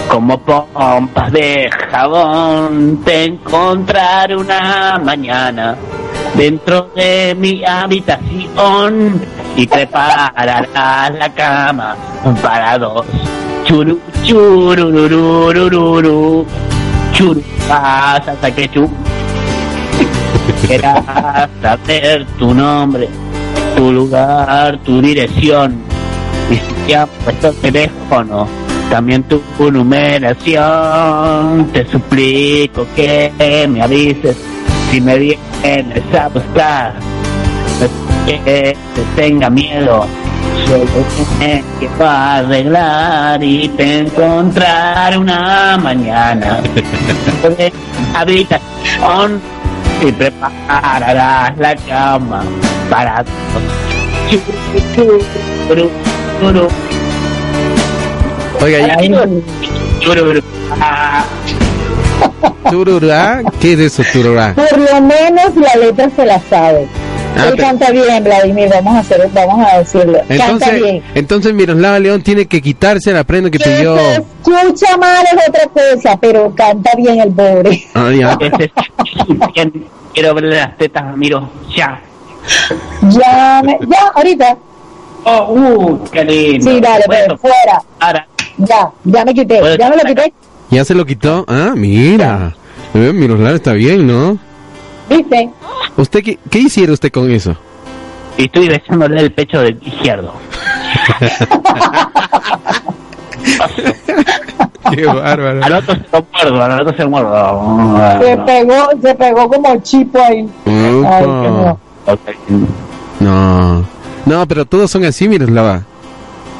[0.09, 3.01] como pompas de jabón.
[3.05, 5.77] Te encontraré una mañana
[6.35, 9.20] dentro de mi habitación
[9.57, 11.96] y prepararás la cama
[12.42, 13.07] para dos.
[13.64, 16.46] Churu, chururururururu,
[17.12, 18.88] churu, hasta que chu.
[20.68, 23.09] Querrás saber tu nombre,
[23.77, 25.77] tu lugar, tu dirección.
[26.51, 28.48] Y si ya puesto el teléfono,
[28.90, 31.70] también tu numeración.
[31.72, 33.33] Te suplico que
[33.68, 34.37] me avises
[34.90, 36.94] si me vienes a buscar.
[38.27, 40.05] Que te tenga miedo,
[40.66, 40.85] solo
[41.38, 46.61] tienes que arreglar y te encontrar una mañana.
[48.14, 49.40] habitación
[50.03, 52.42] y prepararás la cama
[52.90, 53.79] para todos.
[58.60, 58.96] Oiga, ya.
[60.00, 60.42] churu,
[60.80, 61.24] ah,
[62.70, 64.54] Tururá, ¿qué es eso, tururá?
[64.54, 66.86] Por lo menos la letra se la sabe.
[67.36, 70.18] Ah, Él canta bien, Vladimir, vamos a hacer, vamos a decirlo.
[70.26, 71.02] canta Entonces, bien.
[71.14, 73.96] entonces Miroslava León tiene que quitarse la prenda que Que pidió.
[73.96, 77.84] se escucha mal es otra cosa, pero canta bien el pobre.
[77.94, 78.36] Ah, ya.
[80.14, 82.00] Quiero ver las tetas, miro, ya.
[83.02, 84.56] Ya, me- ya, ahorita.
[85.24, 86.70] Oh, uh, qué lindo.
[86.70, 87.82] Sí, dale, pues, Bueno, fuera.
[88.00, 88.26] ahora,
[88.58, 90.32] Ya, ya me quité, ya me lo quité.
[90.70, 91.44] ¿Ya se lo quitó?
[91.48, 92.54] Ah, mira.
[92.94, 94.38] Eh, Miroslava está bien, ¿no?
[95.08, 95.50] ¿Viste?
[95.96, 97.56] ¿Usted qué, qué hiciera usted con eso?
[98.36, 100.32] estoy besándole el pecho del izquierdo.
[104.94, 105.64] Qué bárbaro.
[105.64, 105.94] Al otro
[106.40, 108.20] se lo muerdo, al otro se lo muerdo.
[108.20, 110.48] Se pegó, se pegó como chipo ahí.
[110.66, 111.78] Ay, no.
[113.20, 113.84] No.
[114.24, 115.82] No, pero todos son así, Miroslava.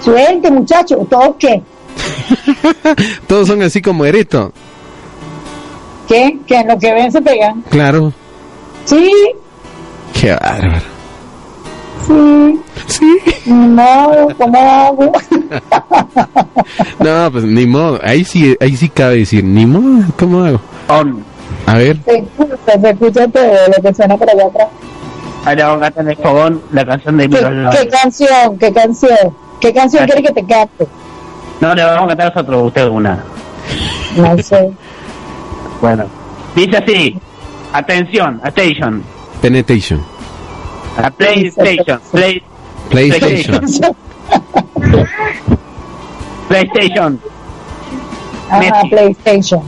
[0.03, 1.63] Suelte, muchacho, ¿todos qué?
[3.27, 4.53] Todos son así como Ereto.
[6.07, 6.39] ¿Qué?
[6.47, 7.63] Que en lo que ven se pegan.
[7.71, 8.13] Claro.
[8.85, 9.13] Sí,
[10.19, 10.83] Qué bárbaro.
[12.07, 12.61] sí.
[12.87, 13.19] Sí.
[13.47, 15.13] No, ¿cómo hago?
[16.99, 18.01] No, pues ni modo.
[18.03, 20.05] Ahí sí, ahí sí cabe decir, ni modo.
[20.19, 20.61] ¿Cómo hago?
[20.89, 21.25] On.
[21.67, 21.99] A ver.
[22.05, 23.45] Se escucha, se escucha todo
[23.77, 24.69] lo que suena por allá atrás.
[25.45, 28.59] Ahora vamos a el fogón la canción de ¿Qué, qué canción?
[28.59, 29.35] ¿Qué canción?
[29.61, 30.87] ¿Qué canción quiere que te cante?
[31.61, 33.19] No, le vamos a cantar nosotros, usted una.
[34.17, 34.71] No sé.
[35.81, 36.05] Bueno.
[36.55, 37.19] Dice así.
[37.73, 39.03] Atención, attention.
[39.41, 40.05] Penetration.
[40.97, 42.01] A PlayStation.
[42.11, 42.43] Play,
[42.91, 43.61] PlayStation.
[46.49, 47.21] PlayStation.
[48.51, 48.89] Ajá, Messi.
[48.89, 49.63] PlayStation.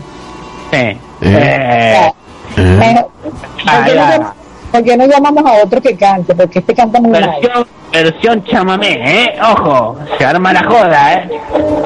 [0.71, 0.77] Sí.
[0.77, 0.99] Eh.
[1.23, 2.13] Eh,
[2.57, 3.33] Ah, Bueno, ¿por
[3.67, 4.35] ah,
[4.73, 5.19] qué, no, ya.
[5.19, 6.35] llam- por qué no llamamos a otro que cante?
[6.35, 7.31] Porque este canta muy mal.
[7.43, 9.39] Versión, versión chamamé, ¿eh?
[9.43, 11.41] Ojo, se arma la joda, ¿eh?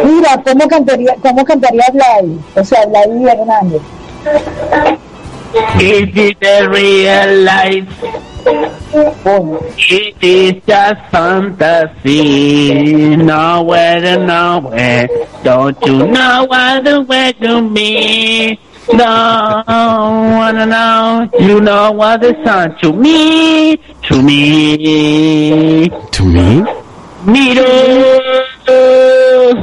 [0.04, 2.38] Mira, ¿cómo cantaría, cómo cantaría Vladi?
[2.56, 3.82] O sea, Vladi Hernández.
[5.78, 7.88] It is the real life.
[9.22, 9.58] Coño.
[9.88, 11.00] It is just
[12.04, 13.16] fantasy.
[13.16, 15.08] Nowhere and nowhere.
[15.42, 18.58] Don't you know what the way to me?
[18.92, 21.28] No, wanna know.
[21.40, 23.76] You know what the sun to me,
[24.08, 25.88] to me.
[25.88, 26.64] to me.
[27.24, 28.20] Miro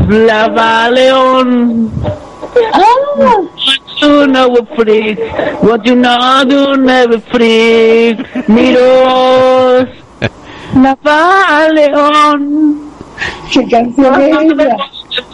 [0.09, 1.91] la León.
[2.73, 3.37] Ah,
[4.01, 5.19] You never freak.
[5.61, 8.17] What you know, you never freak.
[8.47, 9.87] Miros.
[10.73, 12.91] La León.
[13.51, 14.75] ¿qué canción es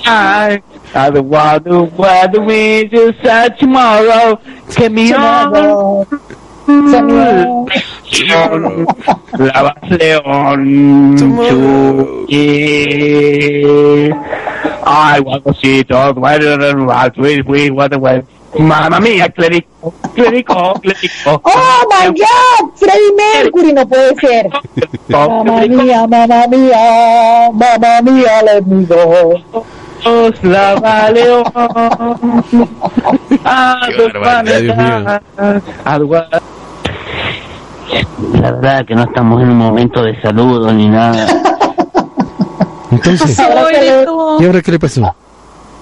[0.04, 0.62] esa?
[0.94, 4.40] I don't want to weather we just say tomorrow.
[4.70, 6.08] Que mi Tomorrow.
[6.66, 7.68] Tomorrow.
[9.38, 11.18] La León.
[11.18, 12.26] Tomorrow.
[12.28, 14.12] Chuy.
[14.86, 16.18] I want to see dog.
[16.18, 18.24] Why don't I want we we what the way?
[18.58, 21.42] Mamma mía, clérico, clérico, clérico.
[21.44, 24.50] Oh my God, Freddie Mercury no puede ser.
[25.10, 29.66] Mamma mía, mamma mía, mamma mía, let me go.
[30.08, 31.22] Dios la vale.
[33.88, 35.04] Qué barbaridad, Dios mío.
[38.42, 41.26] La verdad que no estamos en un momento de saludo ni nada.
[42.92, 44.06] Entonces, Ahora se le,
[44.40, 45.14] ¿y ahora qué le pasó?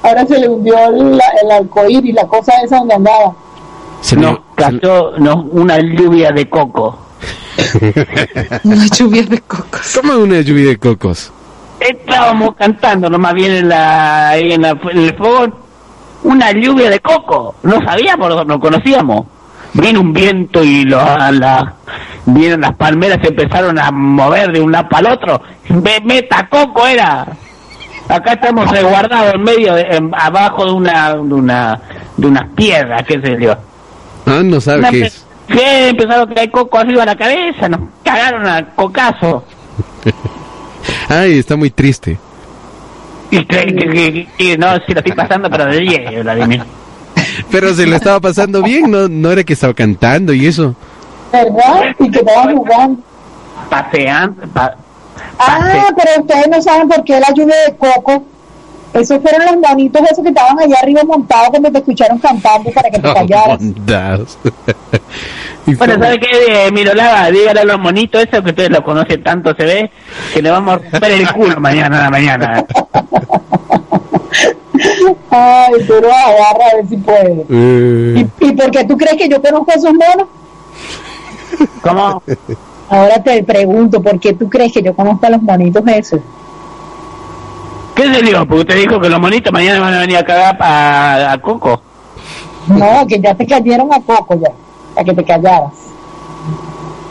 [0.04, 3.34] ahora se le hundió el, el arcoíris, la cosa esa donde andaba.
[4.02, 6.98] Se Nos le- cayó nos, una lluvia de coco.
[8.64, 10.00] Una lluvia de cocos.
[10.00, 11.32] ¿Cómo una lluvia de cocos?
[11.90, 15.54] Estábamos cantando nomás bien en, la, en, la, en el fogón.
[16.24, 17.56] Una lluvia de coco.
[17.64, 19.26] No sabíamos, no conocíamos.
[19.74, 20.98] Vino un viento y lo,
[21.32, 21.74] la,
[22.26, 25.42] vieron las palmeras se empezaron a mover de un lado para el otro.
[25.70, 27.28] Me- Meta coco era.
[28.08, 31.82] Acá estamos resguardados en medio, de, en- abajo de una, de una,
[32.18, 33.54] de unas piedras, qué sé yo.
[34.26, 35.26] Ah, no sabe Una qué es.
[35.48, 39.44] que empezaron a caer coco arriba de la cabeza, nos cagaron a cocazo.
[41.10, 42.18] Ay, está muy triste.
[43.32, 46.64] Y que- no, si lo estoy pasando, pero de 10, Vladimir.
[47.52, 50.74] Pero se le estaba pasando bien, no, no era que estaba cantando y eso.
[51.34, 51.94] ¿Verdad?
[52.00, 53.00] Y que estaban jugando.
[53.70, 54.76] Paseando, pa-
[55.40, 58.24] Ah, pero ustedes no saben por qué la lluvia de coco.
[58.96, 62.90] Esos fueron los monitos esos que estaban allá arriba montados cuando te escucharon cantando para
[62.90, 63.60] que te callaras.
[65.66, 67.32] Bueno, ¿sabe qué, eh, Mirolava?
[67.32, 69.90] Dígale a los monitos esos que ustedes lo conocen tanto, se ve,
[70.32, 72.64] que le vamos a romper el culo mañana a la mañana.
[75.32, 77.46] Ay, tú lo agarra a ver si puede.
[77.50, 80.28] Eh, ¿Y, ¿Y por qué tú crees que yo conozco a esos monos?
[81.82, 82.22] ¿Cómo?
[82.90, 86.20] Ahora te pregunto, ¿por qué tú crees que yo conozco a los monitos esos?
[87.96, 88.40] ¿Qué se dio?
[88.46, 91.82] Porque usted dijo que los monitos mañana van a venir a cagar a, a Coco.
[92.68, 94.50] No, que ya te cayeron a coco ya,
[94.96, 95.72] para que te callaras.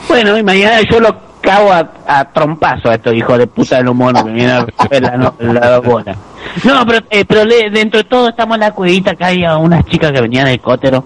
[0.08, 3.84] Bueno, y mañana yo lo cago a, a trompazo a estos hijos de puta de
[3.84, 6.16] los monos que vienen a ver la, no, la bola.
[6.64, 9.84] No, pero, eh, pero le- dentro de todo estamos en la cuevita, acá hay unas
[9.86, 11.04] chicas que venían de helicóptero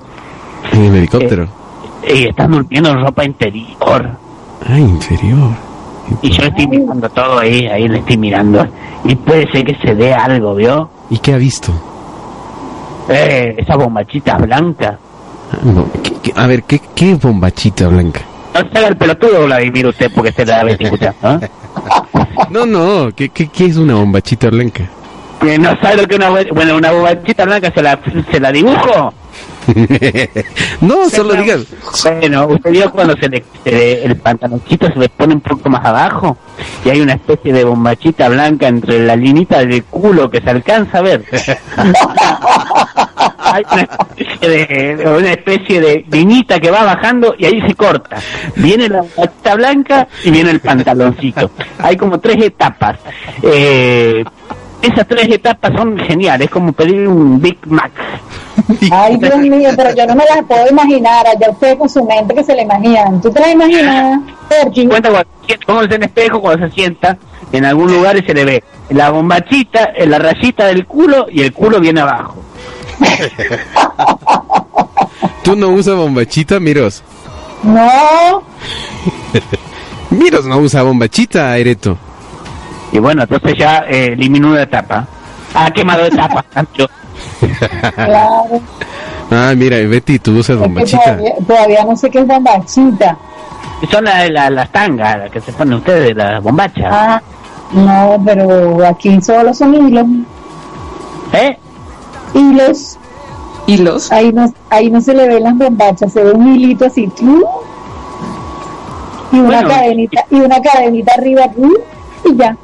[0.72, 1.46] en el helicóptero.
[2.08, 4.10] y están durmiendo en ropa interior.
[4.66, 5.50] Ay, inferior.
[6.22, 8.66] Y yo estoy mirando todo ahí, ahí le estoy mirando.
[9.04, 10.90] Y puede ser que se dé algo, ¿vio?
[11.10, 11.72] ¿Y qué ha visto?
[13.08, 14.98] Eh, esa bombachita blanca.
[15.52, 18.20] Ah, no, ¿qué- qué- a ver, ¿qué, ¿qué bombachita blanca?
[18.54, 21.48] No se haga el pelotudo, Vladimir, usted, porque se la escuchando, ¿eh?
[22.50, 24.84] No, no, ¿qué, qué, qué es una bombachita blanca?
[25.40, 26.30] Que no sabe lo que una...
[26.30, 27.98] Bueno, una bombachita blanca se la,
[28.30, 29.12] se la dibujo.
[30.80, 31.66] no, solo digas.
[32.02, 35.68] Bueno, usted vio cuando se le, se le- el pantaloncito se le pone un poco
[35.68, 36.36] más abajo
[36.84, 40.98] y hay una especie de bombachita blanca entre la linita del culo que se alcanza
[40.98, 41.24] a ver.
[43.38, 48.16] hay una especie de, una especie de linita que va bajando y ahí se corta.
[48.56, 51.50] Viene la bombachita blanca y viene el pantaloncito.
[51.78, 52.98] Hay como tres etapas.
[53.42, 54.24] Eh,
[54.82, 57.90] esas tres etapas son geniales, es como pedir un Big Mac.
[58.90, 61.26] Ay, Dios mío, pero yo no me las puedo imaginar.
[61.26, 63.20] Allá ustedes con su mente que se la imaginan.
[63.20, 64.86] ¿Tú te la imaginas, Sergi?
[64.86, 67.18] cuenta cuando se sienta, póngase en espejo cuando se sienta
[67.52, 71.42] en algún lugar y se le ve la bombachita, en la rayita del culo y
[71.42, 72.36] el culo viene abajo.
[75.42, 77.02] ¿Tú no usas bombachita, Miros?
[77.62, 78.42] No,
[80.10, 81.96] Miros no usa bombachita, Ereto.
[82.92, 85.06] Y bueno, entonces ya eh, eliminó una etapa.
[85.54, 86.04] Ha quemado
[86.52, 86.88] Sancho.
[87.94, 88.60] claro.
[89.30, 91.02] Ah, mira, Betty, tú usas bombachita.
[91.02, 93.16] todavía, todavía no sé qué es bombachita.
[93.90, 96.86] Son la- la- las tangas las que se ponen ustedes, las bombachas.
[96.90, 97.22] Ah,
[97.72, 100.06] no, pero aquí solo son hilos.
[101.32, 101.58] ¿Eh?
[102.34, 102.96] Hilos.
[103.66, 104.10] ¿Hilos?
[104.10, 107.06] Ahí no, ahí no se le ven las bombachas, se ve un hilito así.
[107.08, 107.42] ¡tlum!
[109.32, 109.68] Y una Bueno.
[109.68, 111.74] cadenita, y una cadenita arriba, ¡tlum!
[112.24, 112.56] y ya.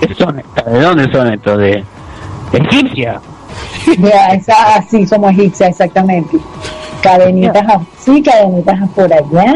[0.00, 0.64] ¿Qué son estas?
[0.66, 1.58] ¿De dónde son estos?
[1.58, 1.84] ¿De,
[2.52, 3.20] de egipcia?
[3.98, 6.38] Ya, esa, así somos egipcias, exactamente.
[7.02, 9.54] Cadenitas así, cadenitas por allá.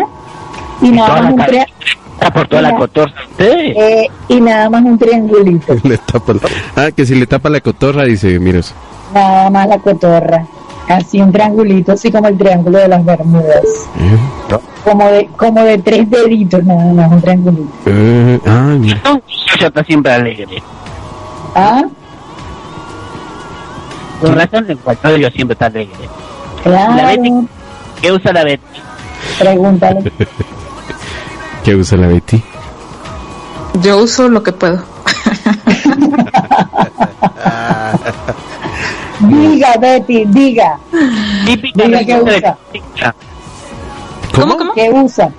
[0.83, 2.79] Y nada más un Está por toda la Mira.
[2.81, 5.75] cotorra eh, y nada más un triangulito.
[5.85, 8.75] Le tapa la- Ah, que si le tapa la cotorra, dice Miros.
[9.15, 10.45] Nada más la cotorra.
[10.91, 13.63] Así un triangulito, así como el triángulo de las Bermudas.
[13.99, 14.19] Eh,
[14.85, 17.71] Como de, como de tres deditos, nada más, un triangulito.
[17.87, 19.01] eh, ah, mira.
[19.61, 20.63] Yo está siempre alegre.
[21.55, 21.83] Ah,
[24.21, 25.95] Con razón, en cuanto yo siempre está alegre.
[26.65, 27.09] La claro.
[27.09, 27.33] Betty,
[28.03, 28.81] ¿qué usa la Betty?
[29.39, 30.13] Pregúntale.
[31.65, 32.43] ¿Qué usa la Betty?
[33.83, 34.83] Yo uso lo que puedo.
[39.21, 40.79] Diga, Betty, diga.
[41.45, 42.57] Típica de usa.
[44.35, 44.73] ¿Cómo, cómo?
[44.73, 45.31] ¿Qué usa?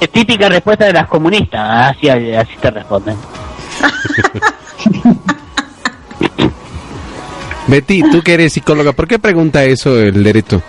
[0.00, 1.96] Es típica respuesta de las comunistas.
[1.96, 3.16] Así, así te responden.
[7.66, 10.60] Betty, tú que eres psicóloga, ¿por qué pregunta eso el Ereto?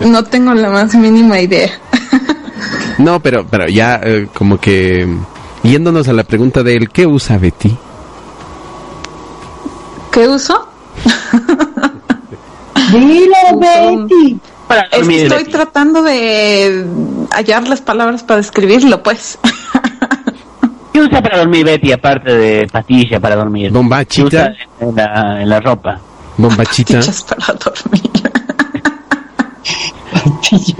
[0.00, 1.70] No tengo la más mínima idea.
[2.98, 5.08] No, pero, pero ya eh, como que
[5.62, 7.74] yéndonos a la pregunta de él, ¿qué usa Betty?
[10.12, 10.68] ¿Qué uso?
[12.92, 13.58] Dile, Uso-
[14.08, 14.38] Betty.
[14.68, 15.50] Para Es que dormir, estoy Betty.
[15.50, 16.86] tratando de
[17.30, 19.38] hallar las palabras para describirlo, pues.
[20.92, 23.68] ¿Qué usa para dormir Betty aparte de pastilla para dormir?
[23.70, 25.98] ¿Qué Bombachita, usa en la, en la ropa?
[26.36, 27.00] bombachita.
[27.28, 28.10] Para dormir.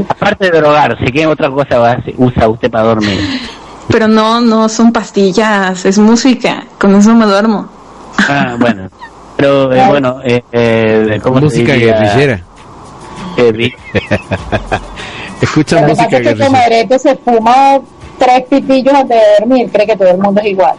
[0.09, 3.18] Aparte de drogarse, ¿qué otra cosa usa usted para dormir?
[3.89, 6.64] Pero no, no son pastillas, es música.
[6.78, 7.68] Con eso me duermo.
[8.18, 8.89] Ah, bueno.
[9.43, 12.40] Pero, eh, bueno, eh, eh, ¿cómo Música guerrillera.
[13.36, 13.72] Eh,
[15.40, 16.47] Escucha que música es que guerrillera.
[16.47, 17.80] Comerete se fuma
[18.18, 19.68] tres pipillos antes de dormir.
[19.72, 20.76] Cree que todo el mundo es igual.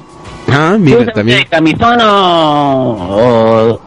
[0.50, 1.44] Ah, ¿Qué mira, también.
[1.50, 2.92] camisón o,
[3.74, 3.80] o,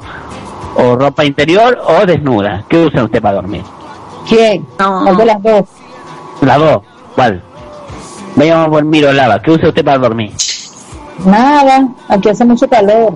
[0.82, 2.62] o ropa interior o desnuda?
[2.68, 3.62] ¿Qué usa usted para dormir?
[4.28, 4.66] ¿Quién?
[4.78, 5.04] No.
[5.04, 5.62] ¿Cuál de las dos?
[6.42, 6.82] Las dos.
[7.14, 7.42] ¿Cuál?
[8.34, 9.40] Me llamo Bormiro Lava.
[9.40, 10.32] ¿Qué usa usted para dormir?
[11.24, 13.14] Nada, aquí hace mucho calor.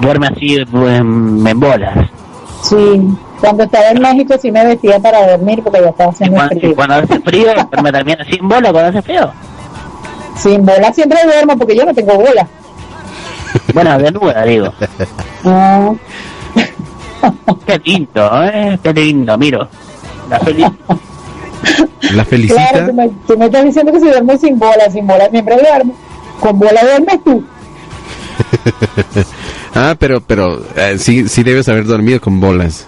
[0.00, 2.08] Duerme así en, en bolas.
[2.62, 2.76] Sí,
[3.40, 6.74] cuando estaba en México sí me vestía para dormir porque ya estaba haciendo cuando, frío.
[6.74, 9.30] cuando hace frío, duerme también así en bola cuando hace frío.
[10.36, 12.46] Sin bola siempre duermo porque yo no tengo bola.
[13.72, 14.72] Bueno, desnuda, digo.
[15.44, 15.92] Ah,
[17.66, 18.78] Qué lindo, ¿eh?
[18.82, 19.68] Qué lindo, miro.
[20.28, 20.66] La feliz.
[22.12, 22.70] La felicita.
[22.70, 25.56] claro, tú me, tú me estás diciendo que si duermo sin bola, sin bola siempre
[25.56, 25.94] duermo.
[26.40, 27.44] Con bola duermes tú.
[29.74, 32.86] ah, pero, pero eh, sí, sí debes haber dormido con bolas.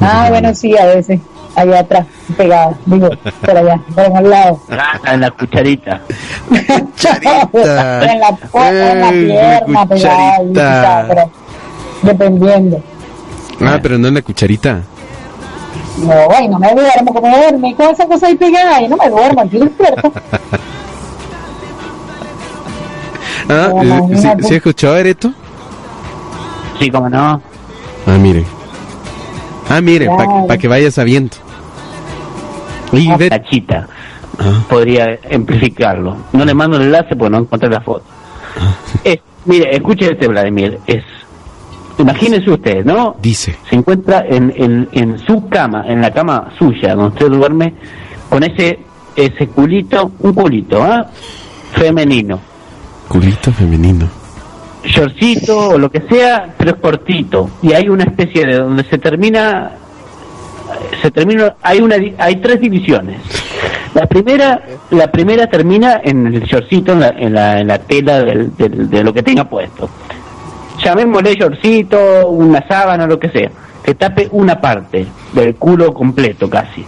[0.00, 1.20] Ah, bueno, sí, a veces.
[1.56, 2.06] Allá atrás,
[2.36, 2.74] pegada.
[2.86, 3.10] Digo,
[3.40, 4.60] por allá, por el lado.
[4.70, 6.00] Ah, en la cucharita.
[6.48, 8.12] Cucharita.
[8.12, 10.36] en la, en la Ay, pierna, pegada.
[10.36, 10.52] ahí,
[11.08, 11.30] pero
[12.02, 12.82] dependiendo.
[13.60, 14.80] Ah, pero no en la cucharita.
[15.98, 18.96] No, güey, no me duermo, como me duermo con esa cosa ahí pegada y no
[18.96, 20.12] me duermo, aquí despierto.
[23.52, 24.28] Ah, eh, ¿sí.
[24.46, 25.32] ¿sí escuchó Ereto?
[26.80, 27.40] Sí, como no.
[28.06, 28.44] Ah, miren.
[29.68, 30.58] Ah, miren, para Claro.
[30.60, 31.36] que vayas sabiendo.
[32.92, 33.86] Y ve- Cachita.
[34.38, 36.16] Ah, Podría amplificarlo.
[36.32, 38.02] No le mando el enlace porque no encontré la foto.
[39.04, 40.78] Eh, mire, escuche este Vladimir.
[40.86, 41.04] Es,
[41.98, 43.14] imagínese usted, ¿no?
[43.22, 43.54] dice.
[43.68, 47.74] Se encuentra en, en, en su cama, en la cama suya, donde usted duerme,
[48.28, 48.80] con ese
[49.14, 51.06] ese culito, un culito, ¿ah?
[51.72, 52.40] Femenino.
[53.08, 54.08] Culito femenino.
[54.84, 57.50] Shortcito o lo que sea, pero es cortito.
[57.62, 59.72] Y hay una especie de donde se termina,
[61.02, 63.20] se termina, hay una, hay tres divisiones.
[63.94, 68.20] La primera, la primera termina en el shortcito, en la, en la, en la tela
[68.22, 69.88] del- del- de lo que tenga puesto.
[70.82, 73.50] Llamémosle shortcito, una sábana, lo que sea.
[73.82, 76.84] Que tape una parte del culo completo casi.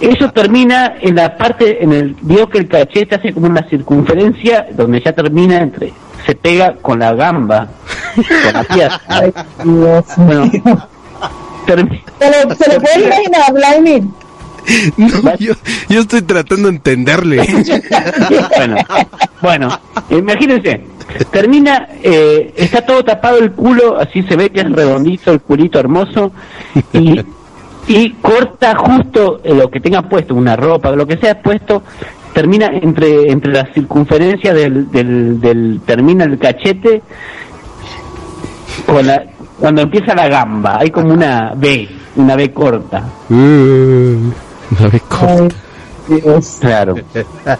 [0.00, 4.66] Eso termina en la parte, en el, vio que el cachete hace como una circunferencia
[4.72, 5.92] donde ya termina entre,
[6.30, 7.66] se pega con la gamba,
[8.14, 9.00] con la pierna.
[9.08, 9.32] Ay,
[9.64, 10.62] Dios Bueno, mío.
[11.66, 14.04] termi- ¿Se lo, se lo puede imaginar, Vladimir?
[14.96, 15.54] No, yo,
[15.88, 17.38] yo estoy tratando de entenderle.
[18.56, 18.76] bueno,
[19.40, 19.68] bueno,
[20.10, 20.82] imagínense,
[21.32, 25.80] termina, eh, está todo tapado el culo, así se ve que es redondito, el culito
[25.80, 26.30] hermoso,
[26.92, 27.20] y,
[27.88, 31.82] y corta justo lo que tenga puesto, una ropa, lo que sea puesto,
[32.32, 37.02] termina entre entre la circunferencia del, del, del termina el cachete
[38.86, 39.24] con la,
[39.58, 43.04] cuando empieza la gamba, hay como una B, una B corta.
[43.28, 45.54] Uh, una vez corta.
[46.10, 46.56] Ay, Dios.
[46.60, 46.94] Claro.
[47.46, 47.58] Ah,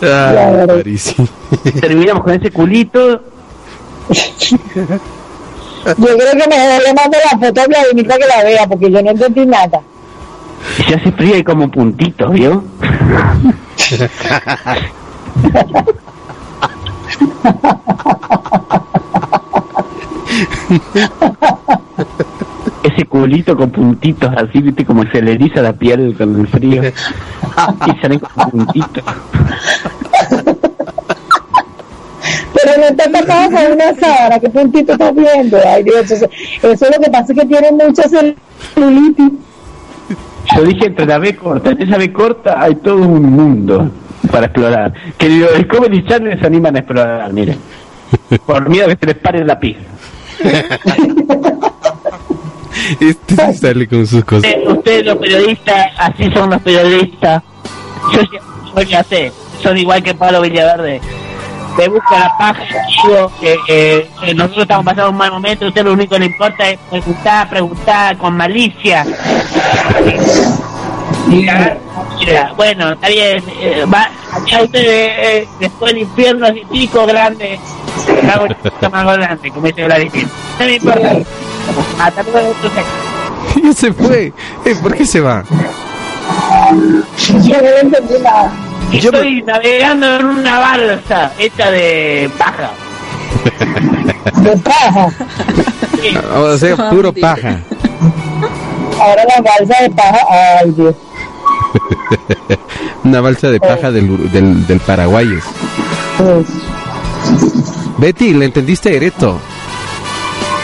[0.00, 0.82] Claro.
[1.80, 3.20] Terminamos con ese culito
[4.08, 4.14] Yo
[6.16, 9.02] creo que mejor le mando la foto a Vladimir para que la vea, porque yo
[9.02, 9.80] no entendí nada.
[10.78, 12.64] Y se hace frío y como puntitos, ¿vio?
[22.82, 26.82] Ese culito con puntitos así, viste, como se le eriza la piel con el frío.
[26.82, 29.04] Y salen con puntitos.
[32.54, 35.58] Pero no está tapado con una sábana, ¿qué puntito estás viendo?
[35.66, 36.28] Ay, Dios, eso,
[36.62, 39.32] es lo que pasa, es que tiene mucha celulitis.
[40.56, 43.90] Yo dije entre la B corta, en esa B corta hay todo un mundo
[44.30, 44.92] para explorar.
[45.18, 47.56] Que los Discovery Channel se animan a explorar, miren.
[48.46, 49.80] Por miedo a que se les pare la pija.
[53.00, 54.50] Este sí sale con sus cosas.
[54.50, 57.42] Usted- Ustedes los periodistas, así son los periodistas.
[58.12, 58.40] Yo siempre
[58.74, 59.32] voy a hacer,
[59.62, 61.00] son igual que Pablo Villaverde.
[61.76, 62.62] Te busca la paja,
[63.04, 66.26] digo que eh, eh, nosotros estamos pasando un mal momento, usted lo único que le
[66.26, 69.06] importa es preguntar, preguntar con malicia.
[71.26, 77.58] Mira, bueno, está bien, eh, va, allá usted eh, después del infierno así pico grande,
[78.90, 80.28] más grande, como dice Vladimir.
[80.58, 81.16] No me importa.
[81.98, 82.54] Hasta luego.
[83.62, 84.32] Ya se fue.
[84.64, 85.44] Eh, ¿Por qué se va?
[87.18, 88.50] Yo no entendí nada.
[88.90, 92.70] Estoy navegando en una balsa hecha de paja.
[94.42, 95.08] De paja.
[96.00, 97.60] Sí, O sea, puro paja.
[99.00, 100.18] Ahora la balsa de paja,
[100.60, 100.94] ay Dios.
[103.04, 105.28] Una balsa de paja del, del, del Paraguay.
[106.18, 106.46] Pues,
[107.98, 109.38] Betty, ¿le entendiste Ereto?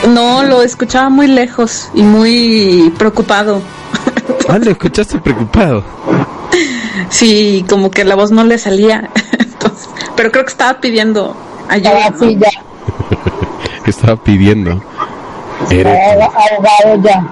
[0.09, 3.61] No, lo escuchaba muy lejos y muy preocupado.
[4.49, 5.85] Ah, lo escuchaste preocupado.
[7.11, 9.09] Sí, como que la voz no le salía.
[9.39, 11.37] Entonces, pero creo que estaba pidiendo
[11.69, 12.11] ayuda.
[12.21, 12.49] ya,
[13.87, 14.83] Estaba pidiendo.
[15.71, 17.27] Estaba ahogado ya.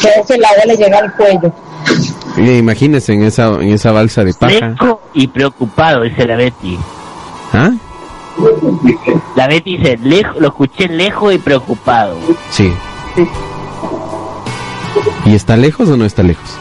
[0.00, 1.52] Creo que el agua le llega al cuello.
[2.36, 4.52] Imagínense en esa, en esa balsa de paja.
[4.52, 6.78] Lejo y preocupado, dice la Betty.
[7.52, 7.70] ¿Ah?
[9.34, 12.18] La Betty dice, lejo, lo escuché lejos y preocupado.
[12.50, 12.70] Sí.
[15.24, 16.58] ¿Y está lejos o no está lejos?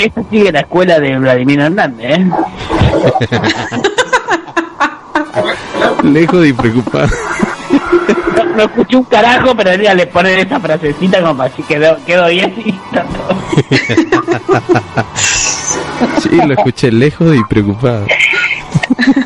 [0.00, 2.30] Esta sigue la escuela de Vladimir Hernández, ¿eh?
[6.04, 7.08] Lejos y preocupado.
[8.34, 12.28] No, no escuché un carajo, pero ella le ponen esa frasecita como así quedó, quedó
[12.28, 13.36] bien y está todo.
[16.22, 18.06] Sí, lo escuché lejos y preocupado.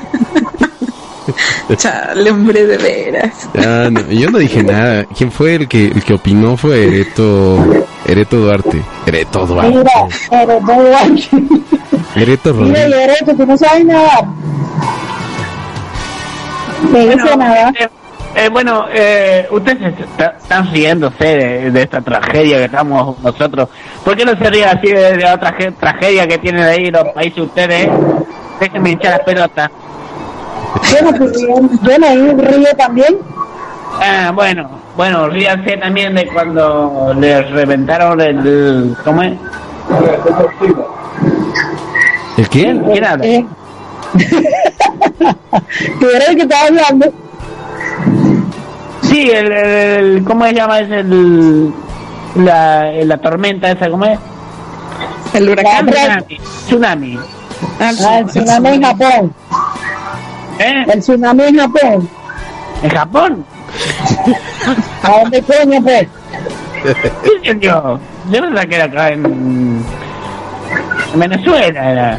[1.77, 3.49] Chale, hombre, de veras.
[3.57, 5.05] Ah, no, yo no dije nada.
[5.16, 6.57] ¿Quién fue el que el que opinó?
[6.57, 8.83] Fue Ereto, Ereto Duarte.
[9.07, 9.70] Ereto Duarte.
[9.79, 9.91] Mira,
[10.31, 11.29] pero no guay.
[12.16, 12.89] Ereto Mira, Rodríguez.
[12.91, 14.29] Lloré, que tú no sabes nada.
[16.93, 17.72] Me dice nada.
[17.79, 17.89] eh,
[18.37, 23.68] eh, bueno, eh, ustedes está- están riéndose de, de esta tragedia que estamos nosotros.
[24.05, 27.39] ¿Por qué no se ríen así de, de la tragedia que tienen ahí los países
[27.39, 27.89] ustedes?
[28.61, 29.70] Déjenme hinchar las pelotas.
[30.91, 31.33] Yo no, fui-
[31.83, 33.18] yo no ahí río también.
[34.01, 38.97] Ah, bueno, bueno, ríanse también de cuando les reventaron el...
[39.05, 39.33] ¿Cómo es?
[42.37, 42.49] ¿El?
[42.49, 42.81] ¿Quién?
[42.85, 43.25] ¿Quién habla?
[43.25, 43.47] Eh.
[46.01, 47.12] Tú eres el que estaba hablando.
[49.03, 50.81] Sí, el, el- el- ¿cómo se llama?
[50.81, 51.72] Es el...
[52.37, 54.18] La, la tormenta esa, ¿cómo es?
[55.35, 55.87] El huracán.
[55.87, 56.39] Tsunami.
[56.66, 57.18] Tsunami.
[57.81, 59.35] Ah, el tsunami en Japón.
[60.59, 60.85] ¿Eh?
[60.93, 62.09] El tsunami en Japón.
[62.83, 63.45] ¿En Japón?
[65.03, 66.07] ¿A dónde coño pues?
[66.83, 67.99] ¿Qué entendió?
[68.31, 69.85] Yo pensaba que era acá en...
[71.13, 72.19] en Venezuela era.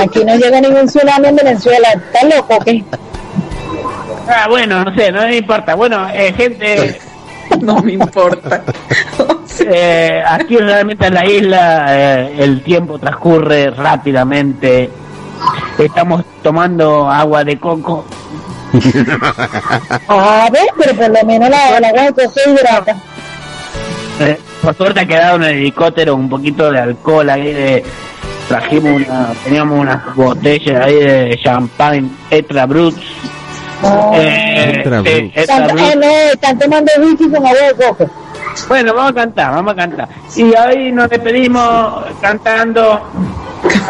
[0.00, 1.88] Aquí no llega ningún tsunami en Venezuela.
[1.92, 2.84] ¿Estás loco o qué?
[4.28, 5.74] Ah, bueno, no sé, no me importa.
[5.74, 6.98] Bueno, eh, gente,
[7.60, 8.62] No me importa.
[9.60, 14.90] eh, aquí realmente en la isla eh, el tiempo transcurre rápidamente.
[15.78, 18.04] Estamos tomando agua de coco.
[20.08, 22.96] A ver, pero por lo menos la, la agua de coco hidrata.
[24.20, 27.84] Eh, por suerte ha quedado en el helicóptero un poquito de alcohol ahí de...
[28.48, 32.94] Trajimos una, teníamos unas botellas ahí de champagne Etra Brut.
[34.14, 35.32] Eh, Etra eh, Brut.
[35.34, 35.80] Etra Están, Brut.
[35.80, 38.10] eh, no, están tomando whisky con agua de coco.
[38.68, 40.08] Bueno, vamos a cantar, vamos a cantar.
[40.36, 43.00] Y hoy nos despedimos cantando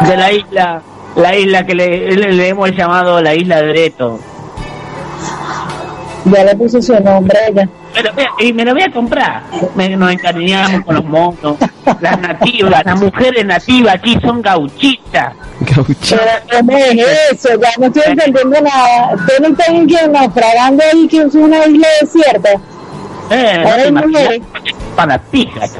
[0.07, 0.81] de la isla,
[1.15, 4.19] la isla que le, le- le hemos llamado la isla de Breto.
[6.25, 7.69] Ya le puse su nombre ella.
[7.93, 9.43] Pero, mira, y me lo voy a comprar.
[9.75, 11.55] Me- nos encariñamos con los monos,
[12.01, 15.33] las nativas, las mujeres nativas aquí son gauchitas.
[15.61, 16.17] Gaucho.
[16.17, 17.49] Pero ¿cómo es eso?
[17.61, 19.11] Ya no estoy entendiendo nada.
[19.15, 22.49] Ustedes no están que naufragando ahí que es una isla desierta.
[23.29, 24.41] Eh, no Ahora te hay mujeres.
[24.95, 25.75] para las pijas.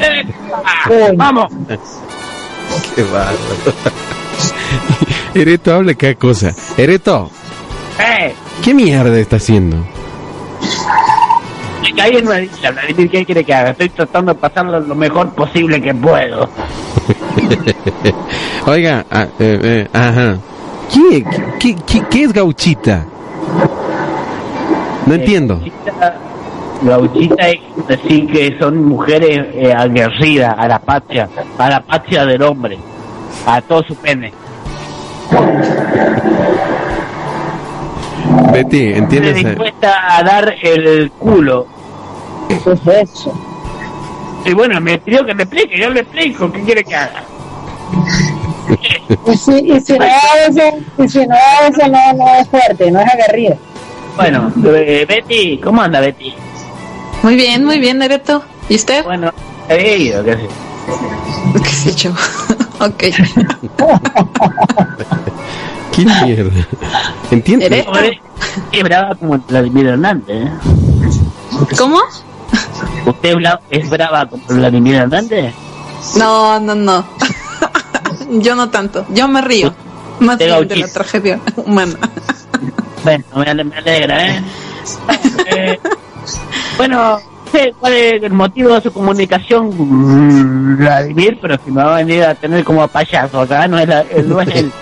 [0.00, 0.22] Eh,
[0.64, 1.52] ah, vamos.
[2.94, 3.34] Qué bárbaro.
[5.34, 6.52] Ereto, habla cada cosa.
[6.76, 7.30] Ereto,
[7.98, 9.76] Eh, ¿qué mierda está haciendo?
[11.82, 13.70] me caí en una isla, Vladimir, ¿qué quiere que haga?
[13.70, 16.48] Estoy tratando de pasarlo lo mejor posible que puedo.
[18.66, 20.36] Oiga, ah, eh, eh, ajá.
[20.92, 21.24] ¿Qué,
[21.58, 23.06] qué, qué, qué es gauchita?
[25.06, 25.56] No entiendo.
[25.58, 26.18] Gauchita,
[26.82, 32.42] gauchita es decir que son mujeres eh, aguerridas a la patria, a la patria del
[32.42, 32.78] hombre,
[33.46, 34.32] a todo su pene.
[38.52, 39.34] Betty, Estoy ¿entiendes?
[39.36, 41.66] dispuesta a dar el culo.
[42.48, 43.32] ¿Qué es eso?
[44.44, 47.22] Y bueno, me pidió que le explique, yo le explico, ¿qué quiere que haga?
[49.26, 50.04] Y si, y si no
[50.48, 51.34] eso, y si no
[51.68, 53.56] eso, no, no es fuerte, no es aguerrido.
[54.16, 56.34] Bueno, eh, Betty, ¿cómo anda Betty?
[57.22, 58.42] Muy bien, muy bien, Nereto.
[58.68, 59.04] ¿Y usted?
[59.04, 59.32] Bueno,
[59.68, 60.48] he ido, qué sé.
[61.62, 62.12] ¿Qué sé yo?
[62.80, 62.98] Ok.
[65.92, 66.66] ¿Qué mierda?
[67.30, 67.86] ¿Entiendes?
[68.72, 70.50] Es brava como Vladimir Hernández, ¿eh?
[71.76, 71.98] ¿Cómo?
[73.06, 73.36] ¿Usted
[73.70, 75.54] es brava como Vladimir Hernández?
[76.16, 77.04] No, no, no.
[78.30, 79.04] yo no tanto.
[79.10, 79.74] Yo me río.
[80.20, 81.94] Más bien de la tragedia humana.
[83.02, 84.42] Bueno, me, ale- me alegra, ¿eh?
[85.46, 85.78] Eh,
[86.76, 91.94] bueno, no sé cuál es el motivo de su comunicación, Vladimir, pero si me va
[91.94, 94.72] a venir a tener como payaso acá, no es la, no es el-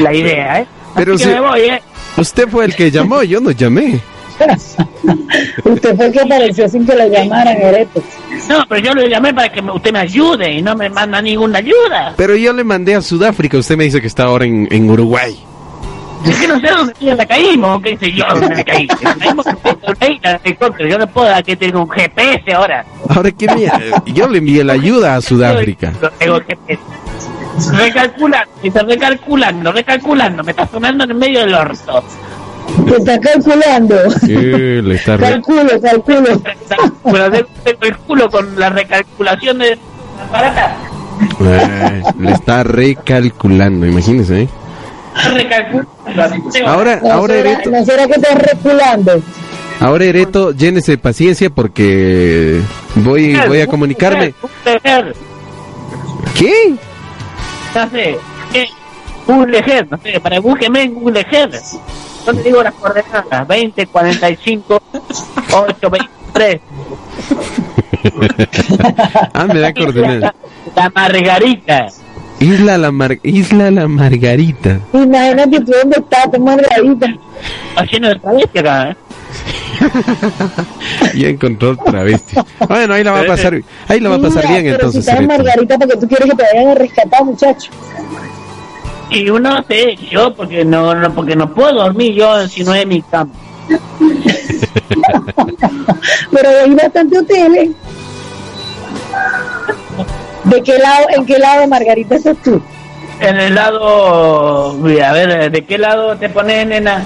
[0.00, 0.66] la idea, ¿eh?
[0.94, 1.82] Pero Así si- que me voy, ¿eh?
[2.16, 4.00] Usted fue el que llamó, yo no llamé.
[5.64, 8.02] Usted fue el que apareció sin que lo llamaran, Ereto.
[8.48, 11.20] No, pero yo le llamé para que me- usted me ayude y no me manda
[11.22, 12.14] ninguna ayuda.
[12.16, 15.38] Pero yo le mandé a Sudáfrica, usted me dice que está ahora en, en Uruguay.
[16.28, 18.86] Es que no sé dónde ya la caímos, qué sé yo, dónde la caí.
[19.02, 19.56] La caímos en
[20.22, 22.84] de helicóptero, yo no puedo dar que tengo un GPS ahora.
[23.08, 24.02] Ahora qué mierda.
[24.06, 25.92] Yo le envié la ayuda a Sudáfrica.
[26.00, 26.80] No tengo GPS.
[27.72, 32.04] Recalculando, dice recalculando, recalculando, me está sonando en el medio del orto.
[32.86, 33.94] Te está calculando.
[34.28, 36.42] Eh, le está re- Calculo, calculo.
[37.04, 37.30] Pero
[37.64, 39.78] tengo el culo con la recalculación de
[40.30, 40.76] barata.
[41.40, 44.42] eh, le está recalculando, imagínese.
[44.42, 44.48] ¿eh?
[45.32, 46.40] Recalculando.
[46.66, 49.22] Ahora, ¿No ahora Ereto, ¿No será que estás reculando?
[49.80, 52.60] ahora Ereto, llénese de paciencia porque
[52.96, 54.34] voy, voy a comunicarme.
[56.38, 56.74] ¿Qué?
[57.74, 58.18] no sé,
[58.52, 58.66] ¿qué?
[59.26, 61.54] Google Earth, no sé, para búsqueme en Google Earth.
[62.24, 63.46] ¿Dónde digo las coordenadas?
[63.46, 64.82] 20, 45,
[65.52, 66.60] 8, 23.
[69.32, 70.32] ah, me da coordenadas.
[70.74, 71.86] La Margarita.
[72.40, 74.78] Isla la, Mar- Isla la Margarita.
[74.92, 77.06] Imagínate tú dónde estás, te margarita.
[77.80, 78.96] Está de travesti acá, ¿eh?
[81.14, 82.36] Ya encontró travesti.
[82.68, 85.04] Bueno, ahí la va a pasar, ahí la va a pasar Mira, bien pero entonces.
[85.04, 87.70] Si estás en margarita porque tú quieres que te vayan a rescatar, muchacho.
[89.10, 92.86] Y uno sé, yo, porque no, no, porque no puedo dormir yo si no es
[92.86, 93.30] mi cama.
[96.30, 97.70] Pero hay bastantes hoteles.
[100.46, 102.62] ¿De qué lado, en qué lado de Margarita estás tú?
[103.20, 104.72] En el lado.
[104.72, 107.04] A ver, ¿de qué lado te pones, nena?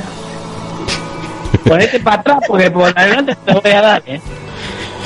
[1.64, 4.20] Ponete para atrás, porque por adelante te voy a dar, ¿eh?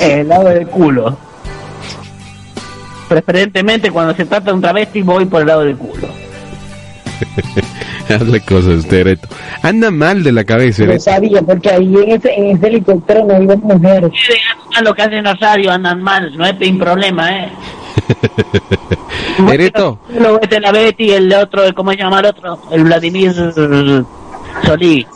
[0.01, 1.17] El lado del culo.
[3.09, 6.09] Preferentemente cuando se trata de un travesti, voy por el lado del culo.
[8.09, 9.29] Hazle cosas, usted, Ereto.
[9.63, 13.43] Anda mal de la cabeza, Lo sabía, porque ahí en ese, en ese helicóptero no
[13.43, 14.11] iban mujeres.
[14.83, 17.53] Lo que hacen Rosario, andan mal, no es un problema, ¿eh?
[19.51, 22.59] Ereto, Lo este la Betty, el otro, ¿cómo se llama el otro?
[22.71, 23.33] El Vladimir
[24.65, 25.07] Solís.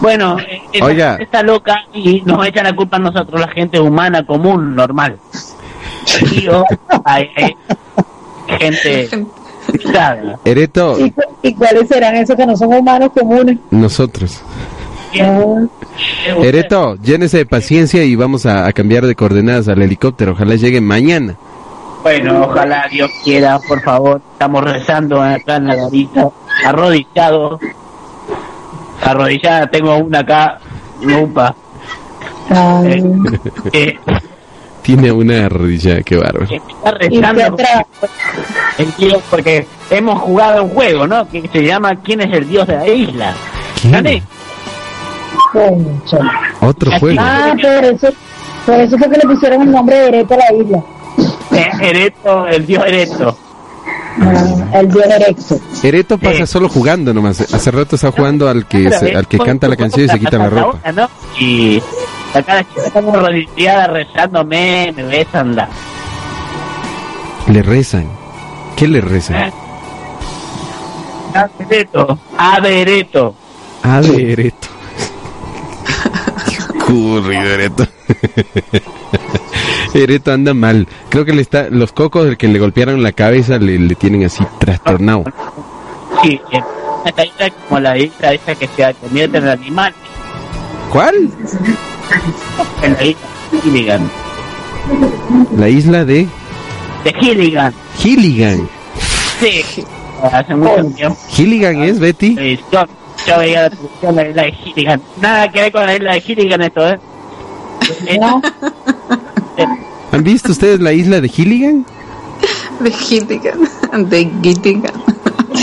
[0.00, 1.16] Bueno, eh, esta, Oiga.
[1.20, 5.18] está loca y nos echan la culpa a nosotros, la gente humana, común, normal.
[6.32, 6.64] Y yo,
[7.04, 7.56] hay, hay
[8.58, 9.08] gente.
[10.44, 13.58] Ereto, ¿Y, cu- ¿Y cuáles serán esos que no son humanos comunes?
[13.70, 14.40] nosotros.
[16.42, 20.32] Ereto, llénese de paciencia y vamos a, a cambiar de coordenadas al helicóptero.
[20.32, 21.36] Ojalá llegue mañana.
[22.04, 24.20] Bueno, ojalá Dios quiera, por favor.
[24.34, 26.28] Estamos rezando acá en la garita,
[26.66, 27.60] arrodillados.
[29.02, 30.58] Arrodillada, tengo una acá,
[31.22, 31.54] upa.
[32.84, 33.02] Eh,
[33.72, 33.98] que,
[34.82, 36.44] Tiene una rodilla, qué bárbaro.
[36.44, 37.56] está rezando
[38.76, 41.26] el Dios, porque hemos jugado un juego, ¿no?
[41.26, 43.34] Que se llama ¿Quién es el Dios de la isla?
[43.80, 44.22] ¿Quién?
[46.60, 47.18] Otro juego.
[47.22, 48.08] Ah, por eso,
[48.66, 50.84] por eso fue que le pusieron el nombre de Ereto a la isla.
[51.54, 53.38] Eh, Erecto, el Dios Erecto.
[54.20, 55.58] Ah, el dios erecto.
[55.82, 57.40] Ereto pasa solo jugando nomás.
[57.52, 60.18] Hace rato está jugando al que, se- al que canta la como- canción y se
[60.20, 60.78] quita la ropa.
[61.40, 61.82] Y
[62.32, 65.68] acá las chicas estamos arrodilladas rezándome, me besan la...
[67.48, 68.06] Le rezan.
[68.76, 69.52] ¿Qué le rezan?
[71.34, 73.34] Adereto, adereto.
[73.82, 74.00] Ah,
[76.88, 77.86] de Ereto.
[79.94, 80.32] Ereto.
[80.32, 80.88] Anda mal.
[81.08, 84.24] Creo que le está, los cocos del que le golpearon la cabeza le, le tienen
[84.24, 85.24] así trastornado.
[86.22, 86.40] Sí,
[87.04, 89.94] esta isla es como la isla esa que se convierte en animal.
[90.90, 91.30] ¿Cuál?
[92.82, 93.20] En la isla
[93.52, 94.10] de Gilligan.
[95.56, 96.26] La isla de
[97.04, 98.68] De Gilligan, Gilligan.
[99.40, 99.84] sí.
[100.22, 101.18] Hace mucho tiempo.
[101.28, 102.36] Gilligan es, Betty.
[102.38, 102.58] eh,
[103.26, 105.00] Yo, veía la televisión de la isla de Gilligan.
[105.20, 106.98] Nada que ver con la isla de Gilligan esto, ¿eh?
[108.06, 108.40] Eh, ¿No?
[110.12, 111.84] ¿Han visto ustedes la isla de Gilligan?
[112.80, 113.58] De Gilligan.
[114.08, 114.92] De Gilligan.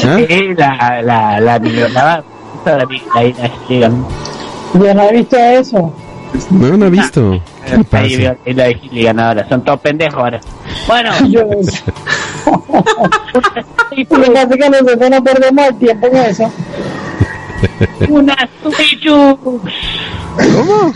[0.05, 0.19] ¿Ah?
[0.19, 2.23] eh, la, la, la, la, la,
[2.65, 2.85] la, la
[3.23, 4.05] isla de Gilligan.
[4.73, 5.93] Yo no he visto eso.
[6.49, 7.41] No, no ha visto.
[7.65, 8.03] ¿Qué le Ahí pasa?
[8.05, 9.49] veo la isla de Gilligan ahora.
[9.49, 10.39] Son todos pendejos ahora.
[10.87, 11.41] Bueno, Yo.
[11.43, 11.49] Lo
[13.95, 16.51] que pasa es que nosotros no perdemos el tiempo en eso.
[18.09, 19.71] Una suichux.
[20.35, 20.93] ¿Cómo?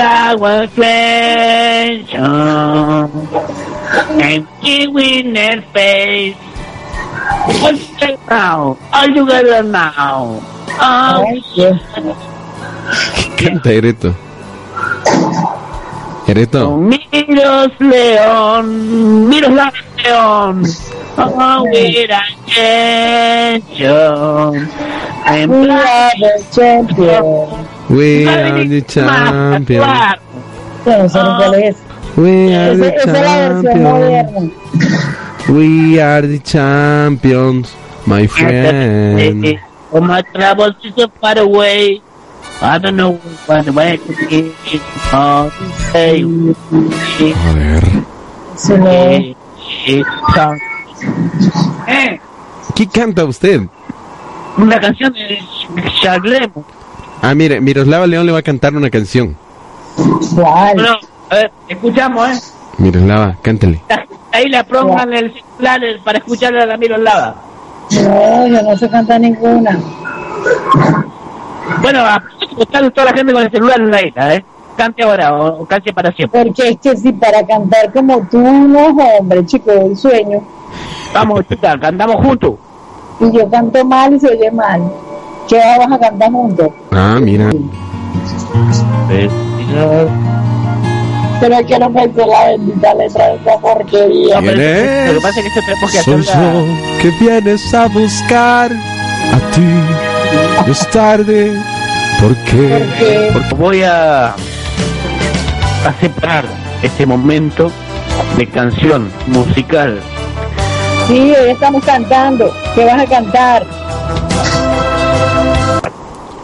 [0.00, 2.20] Hour question
[4.20, 6.36] and in their face.
[7.60, 8.78] What's that now?
[8.92, 10.40] All together now.
[10.80, 11.80] Oh, Dios.
[13.36, 13.70] Canta
[16.30, 16.58] Ereto.
[16.60, 16.76] Ereto.
[16.76, 20.62] Miros León, Miros León.
[21.18, 23.90] Oh, we're a champion.
[25.24, 27.24] I'm We are the champion.
[27.90, 28.80] We are the
[31.16, 31.76] no cuál es.
[32.16, 34.52] We are the la champions.
[35.48, 37.74] We are the champions,
[38.06, 39.58] my friend.
[39.92, 42.00] Oh, my troubles is so far away.
[42.62, 43.12] I don't know
[43.46, 44.52] when way to be.
[45.12, 45.50] Oh,
[45.92, 47.82] say, Joder.
[48.56, 49.36] Se lo-
[50.20, 50.60] some
[51.88, 52.20] ¿Eh?
[52.74, 53.62] ¿Qué canta usted?
[54.58, 55.40] Una canción de
[56.02, 56.64] Shaglemo.
[57.22, 59.36] Ah, mire, Miroslava León le va a cantar una canción.
[60.34, 60.74] ¿Cuál?
[60.74, 60.98] Bueno,
[61.30, 62.40] a ver, escuchamos, ¿eh?
[62.78, 63.80] Miroslava, cántale.
[64.32, 67.34] Ahí le pongan el celular eh, para escucharle a la Miroslava.
[67.90, 69.78] No, yo no sé cantar ninguna.
[71.82, 72.22] Bueno, a
[72.60, 74.44] escuchar toda la gente con el celular en la isla, ¿eh?
[74.76, 76.44] Cante ahora o, o cante para siempre.
[76.44, 80.42] Porque es que si para cantar como tú, no, hombre, chico, el sueño.
[81.12, 82.54] Vamos, chica, cantamos juntos.
[83.20, 84.82] Y yo canto mal y se oye mal.
[85.48, 86.68] ¿Qué vamos a cantar juntos?
[86.92, 87.50] Ah, mira.
[91.40, 94.38] Pero es que no me la bendita letra de esta porquería.
[94.40, 98.70] pero ¿Quién Lo que pasa es que tenemos que Soy yo que vienes a buscar
[98.72, 100.70] a ti.
[100.70, 101.58] Es tarde.
[102.20, 102.86] ¿Por qué?
[102.92, 106.44] Porque Porque voy a, a separar
[106.82, 107.70] este momento
[108.36, 110.00] de canción musical.
[111.08, 112.52] sí, hoy estamos cantando.
[112.74, 113.66] ¿Qué vas a cantar?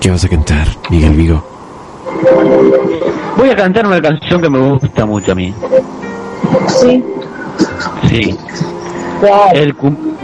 [0.00, 1.44] ¿Qué vas a cantar, Miguel Vigo?
[3.36, 5.52] Voy a cantar una canción que me gusta mucho a mí.
[6.68, 7.04] Sí.
[8.08, 8.36] Sí.
[9.20, 9.56] ¿Cuál?
[9.56, 9.74] El,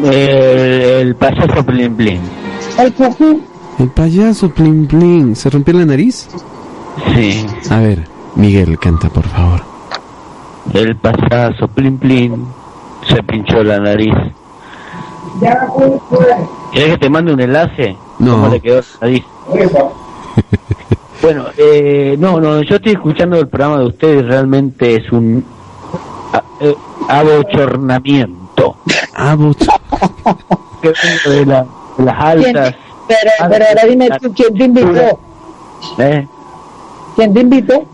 [0.04, 2.20] el, el payaso Plin Plin.
[2.78, 3.42] El cucú.
[3.78, 5.34] El payaso Plin Plin.
[5.36, 6.28] ¿Se rompió la nariz?
[7.14, 7.46] Sí.
[7.70, 8.06] A ver,
[8.36, 9.60] Miguel, canta, por favor.
[10.74, 12.46] El payaso Plin Plin
[13.08, 14.14] se pinchó la nariz.
[16.72, 17.96] ¿Quieres que te mande un enlace?
[18.18, 18.32] No.
[18.32, 19.24] ¿Cómo le quedó la nariz?
[21.22, 25.44] Bueno, eh, no, no, yo estoy escuchando el programa de ustedes, realmente es un
[26.60, 26.74] eh,
[27.08, 28.74] abochornamiento.
[30.82, 31.64] Vengo de, la-
[31.96, 32.74] de las ¿Quién altas,
[33.20, 35.18] Pero, pero ahora dime tú, ¿quién te invitó?
[35.98, 36.26] ¿eh?
[37.16, 37.84] ¿Quién te invitó?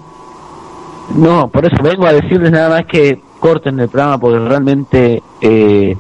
[1.15, 5.97] No, por eso vengo a decirles nada más que corten el programa porque realmente eh,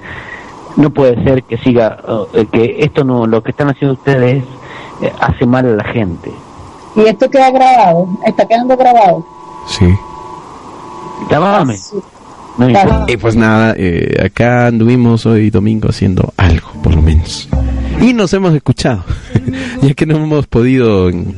[0.76, 1.98] no puede ser que siga,
[2.34, 4.44] eh, que esto no, lo que están haciendo ustedes
[5.00, 6.30] eh, hace mal a la gente.
[6.96, 8.08] Y esto queda grabado.
[8.24, 9.24] Está quedando grabado.
[9.66, 9.86] Sí.
[11.30, 11.76] Llámame.
[12.58, 13.04] No me importa.
[13.08, 17.48] Y pues nada, eh, acá anduvimos hoy domingo haciendo algo, por lo menos.
[18.08, 19.04] Y nos hemos escuchado,
[19.82, 21.34] ya que no hemos podido en,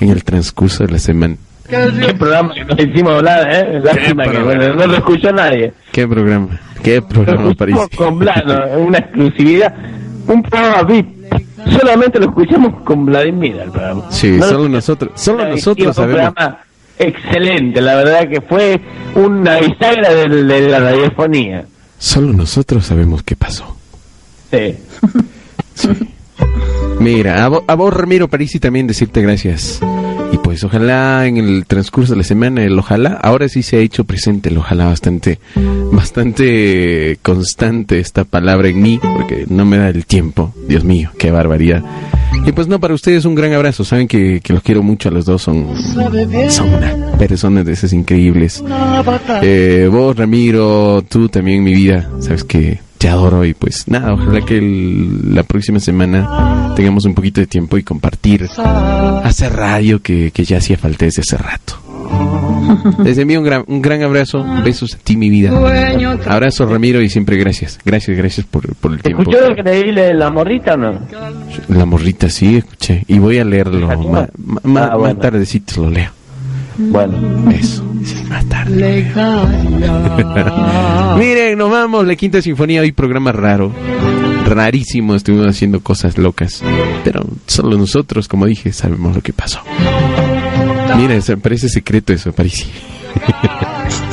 [0.00, 1.36] en el transcurso de la semana.
[1.68, 3.80] Qué programa que nos hicimos hablar, ¿eh?
[3.82, 5.72] Lástima que bueno, no lo escuchó nadie.
[5.92, 6.60] ¿Qué programa?
[6.82, 7.76] ¿Qué programa, París?
[7.96, 9.74] con Blano, una exclusividad.
[10.28, 11.06] Un programa VIP.
[11.80, 14.04] Solamente lo escuchamos con Vladimir el programa.
[14.10, 16.34] Sí, No lo solo nosotros, solo nosotros un sabemos.
[16.34, 16.58] programa
[16.98, 18.80] excelente, la verdad que fue
[19.14, 21.64] una bisagra del- de, la radiofonía.
[21.98, 23.74] Solo nosotros sabemos qué pasó.
[24.50, 24.76] Sí.
[27.00, 29.80] Mira, a, vo- a vos, Ramiro Parisi, también decirte gracias.
[30.32, 33.80] Y pues ojalá en el transcurso de la semana, el ojalá, ahora sí se ha
[33.80, 35.38] hecho presente el ojalá bastante,
[35.92, 40.52] bastante constante esta palabra en mí, porque no me da el tiempo.
[40.68, 41.82] Dios mío, qué barbaridad.
[42.46, 43.84] Y pues no, para ustedes un gran abrazo.
[43.84, 45.68] Saben que, que los quiero mucho a los dos, son,
[46.50, 46.68] son
[47.18, 48.62] personas de esas increíbles.
[49.42, 54.40] Eh, vos, Ramiro, tú también, mi vida, sabes que te adoro y pues nada, ojalá
[54.46, 58.48] que el- la próxima semana tengamos un poquito de tiempo y compartir,
[59.22, 61.74] hacer radio que, que ya hacía falta desde hace rato.
[63.04, 65.50] Les envío un gran, un gran abrazo, besos a ti, mi vida.
[66.26, 67.78] Abrazo, Ramiro, y siempre gracias.
[67.84, 69.20] Gracias, gracias por, por el tiempo.
[69.20, 70.98] ¿Escuchó lo que le di de la morrita no?
[71.68, 73.04] La morrita, sí, escuché.
[73.06, 73.90] Y voy a leerlo.
[73.92, 74.32] ¿Escuchaste?
[74.38, 75.14] ma- ma- ma- Ah, bueno.
[75.14, 76.10] Más tardecito lo leo.
[76.78, 77.50] Bueno.
[77.50, 77.84] Eso,
[78.28, 79.10] más tarde.
[81.18, 82.06] Miren, nos vamos.
[82.06, 83.72] La Quinta Sinfonía, hoy programa raro.
[84.44, 86.62] Rarísimo, estuvimos haciendo cosas locas.
[87.02, 89.60] Pero solo nosotros, como dije, sabemos lo que pasó.
[90.96, 92.66] Mira, parece secreto eso, París.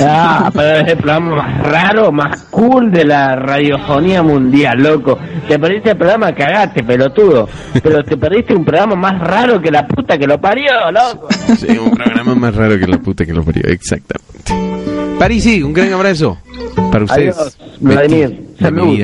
[0.04, 5.18] Ah, pero es el programa más raro, más cool de la radiofonía mundial, loco.
[5.47, 7.47] Te perdiste el programa, cagaste, pelotudo.
[7.84, 11.28] Pero te perdiste un programa más raro que la puta que lo parió, loco.
[11.56, 13.62] Sí, un programa más raro que la puta que lo parió.
[13.66, 15.20] Exactamente.
[15.20, 16.39] París, un gran abrazo
[16.91, 17.38] para ustedes.
[17.38, 18.43] Adiós, Vladimir.
[18.60, 18.99] Salud.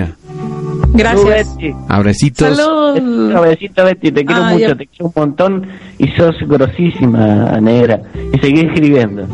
[0.93, 1.55] Gracias.
[1.57, 1.75] Betty.
[1.89, 2.57] Abracitos.
[2.57, 3.41] Salud.
[3.43, 4.75] besito, Betty, te quiero Ah, mucho, ya.
[4.75, 5.67] te quiero un montón
[5.99, 8.01] y sos grosísima, negra.
[8.33, 9.27] Y seguí escribiendo.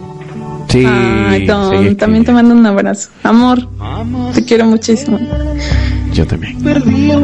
[0.74, 3.10] Sí, Ay, Tom, seguí también te mando un abrazo.
[3.22, 3.70] Amor,
[4.34, 5.20] te quiero muchísimo.
[6.12, 6.58] Yo también.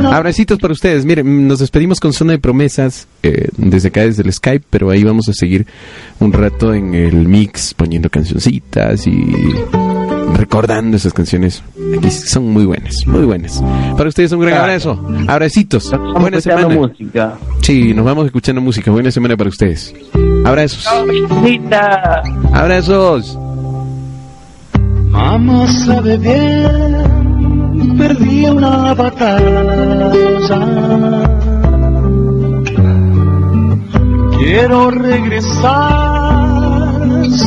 [0.05, 1.03] Abracitos para ustedes.
[1.03, 5.03] Miren, nos despedimos con Zona de Promesas eh, desde acá, desde el Skype, pero ahí
[5.03, 5.65] vamos a seguir
[6.19, 9.33] un rato en el mix, poniendo cancioncitas y
[10.36, 11.61] recordando esas canciones.
[11.97, 13.61] Aquí son muy buenas, muy buenas.
[13.97, 14.61] Para ustedes un gran Ah.
[14.63, 14.99] abrazo.
[15.27, 15.91] Abracitos.
[16.19, 16.67] Buena semana.
[16.69, 17.38] música.
[17.61, 18.91] Sí, nos vamos escuchando música.
[18.91, 19.93] Buena semana para ustedes.
[20.45, 20.88] Abrazos.
[21.07, 22.21] Besita.
[22.53, 23.38] Abrazos.
[25.09, 29.99] Mamá sabe bien perdí una batalla.
[34.38, 35.75] Quiero regresar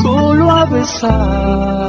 [0.03, 1.89] solo a besar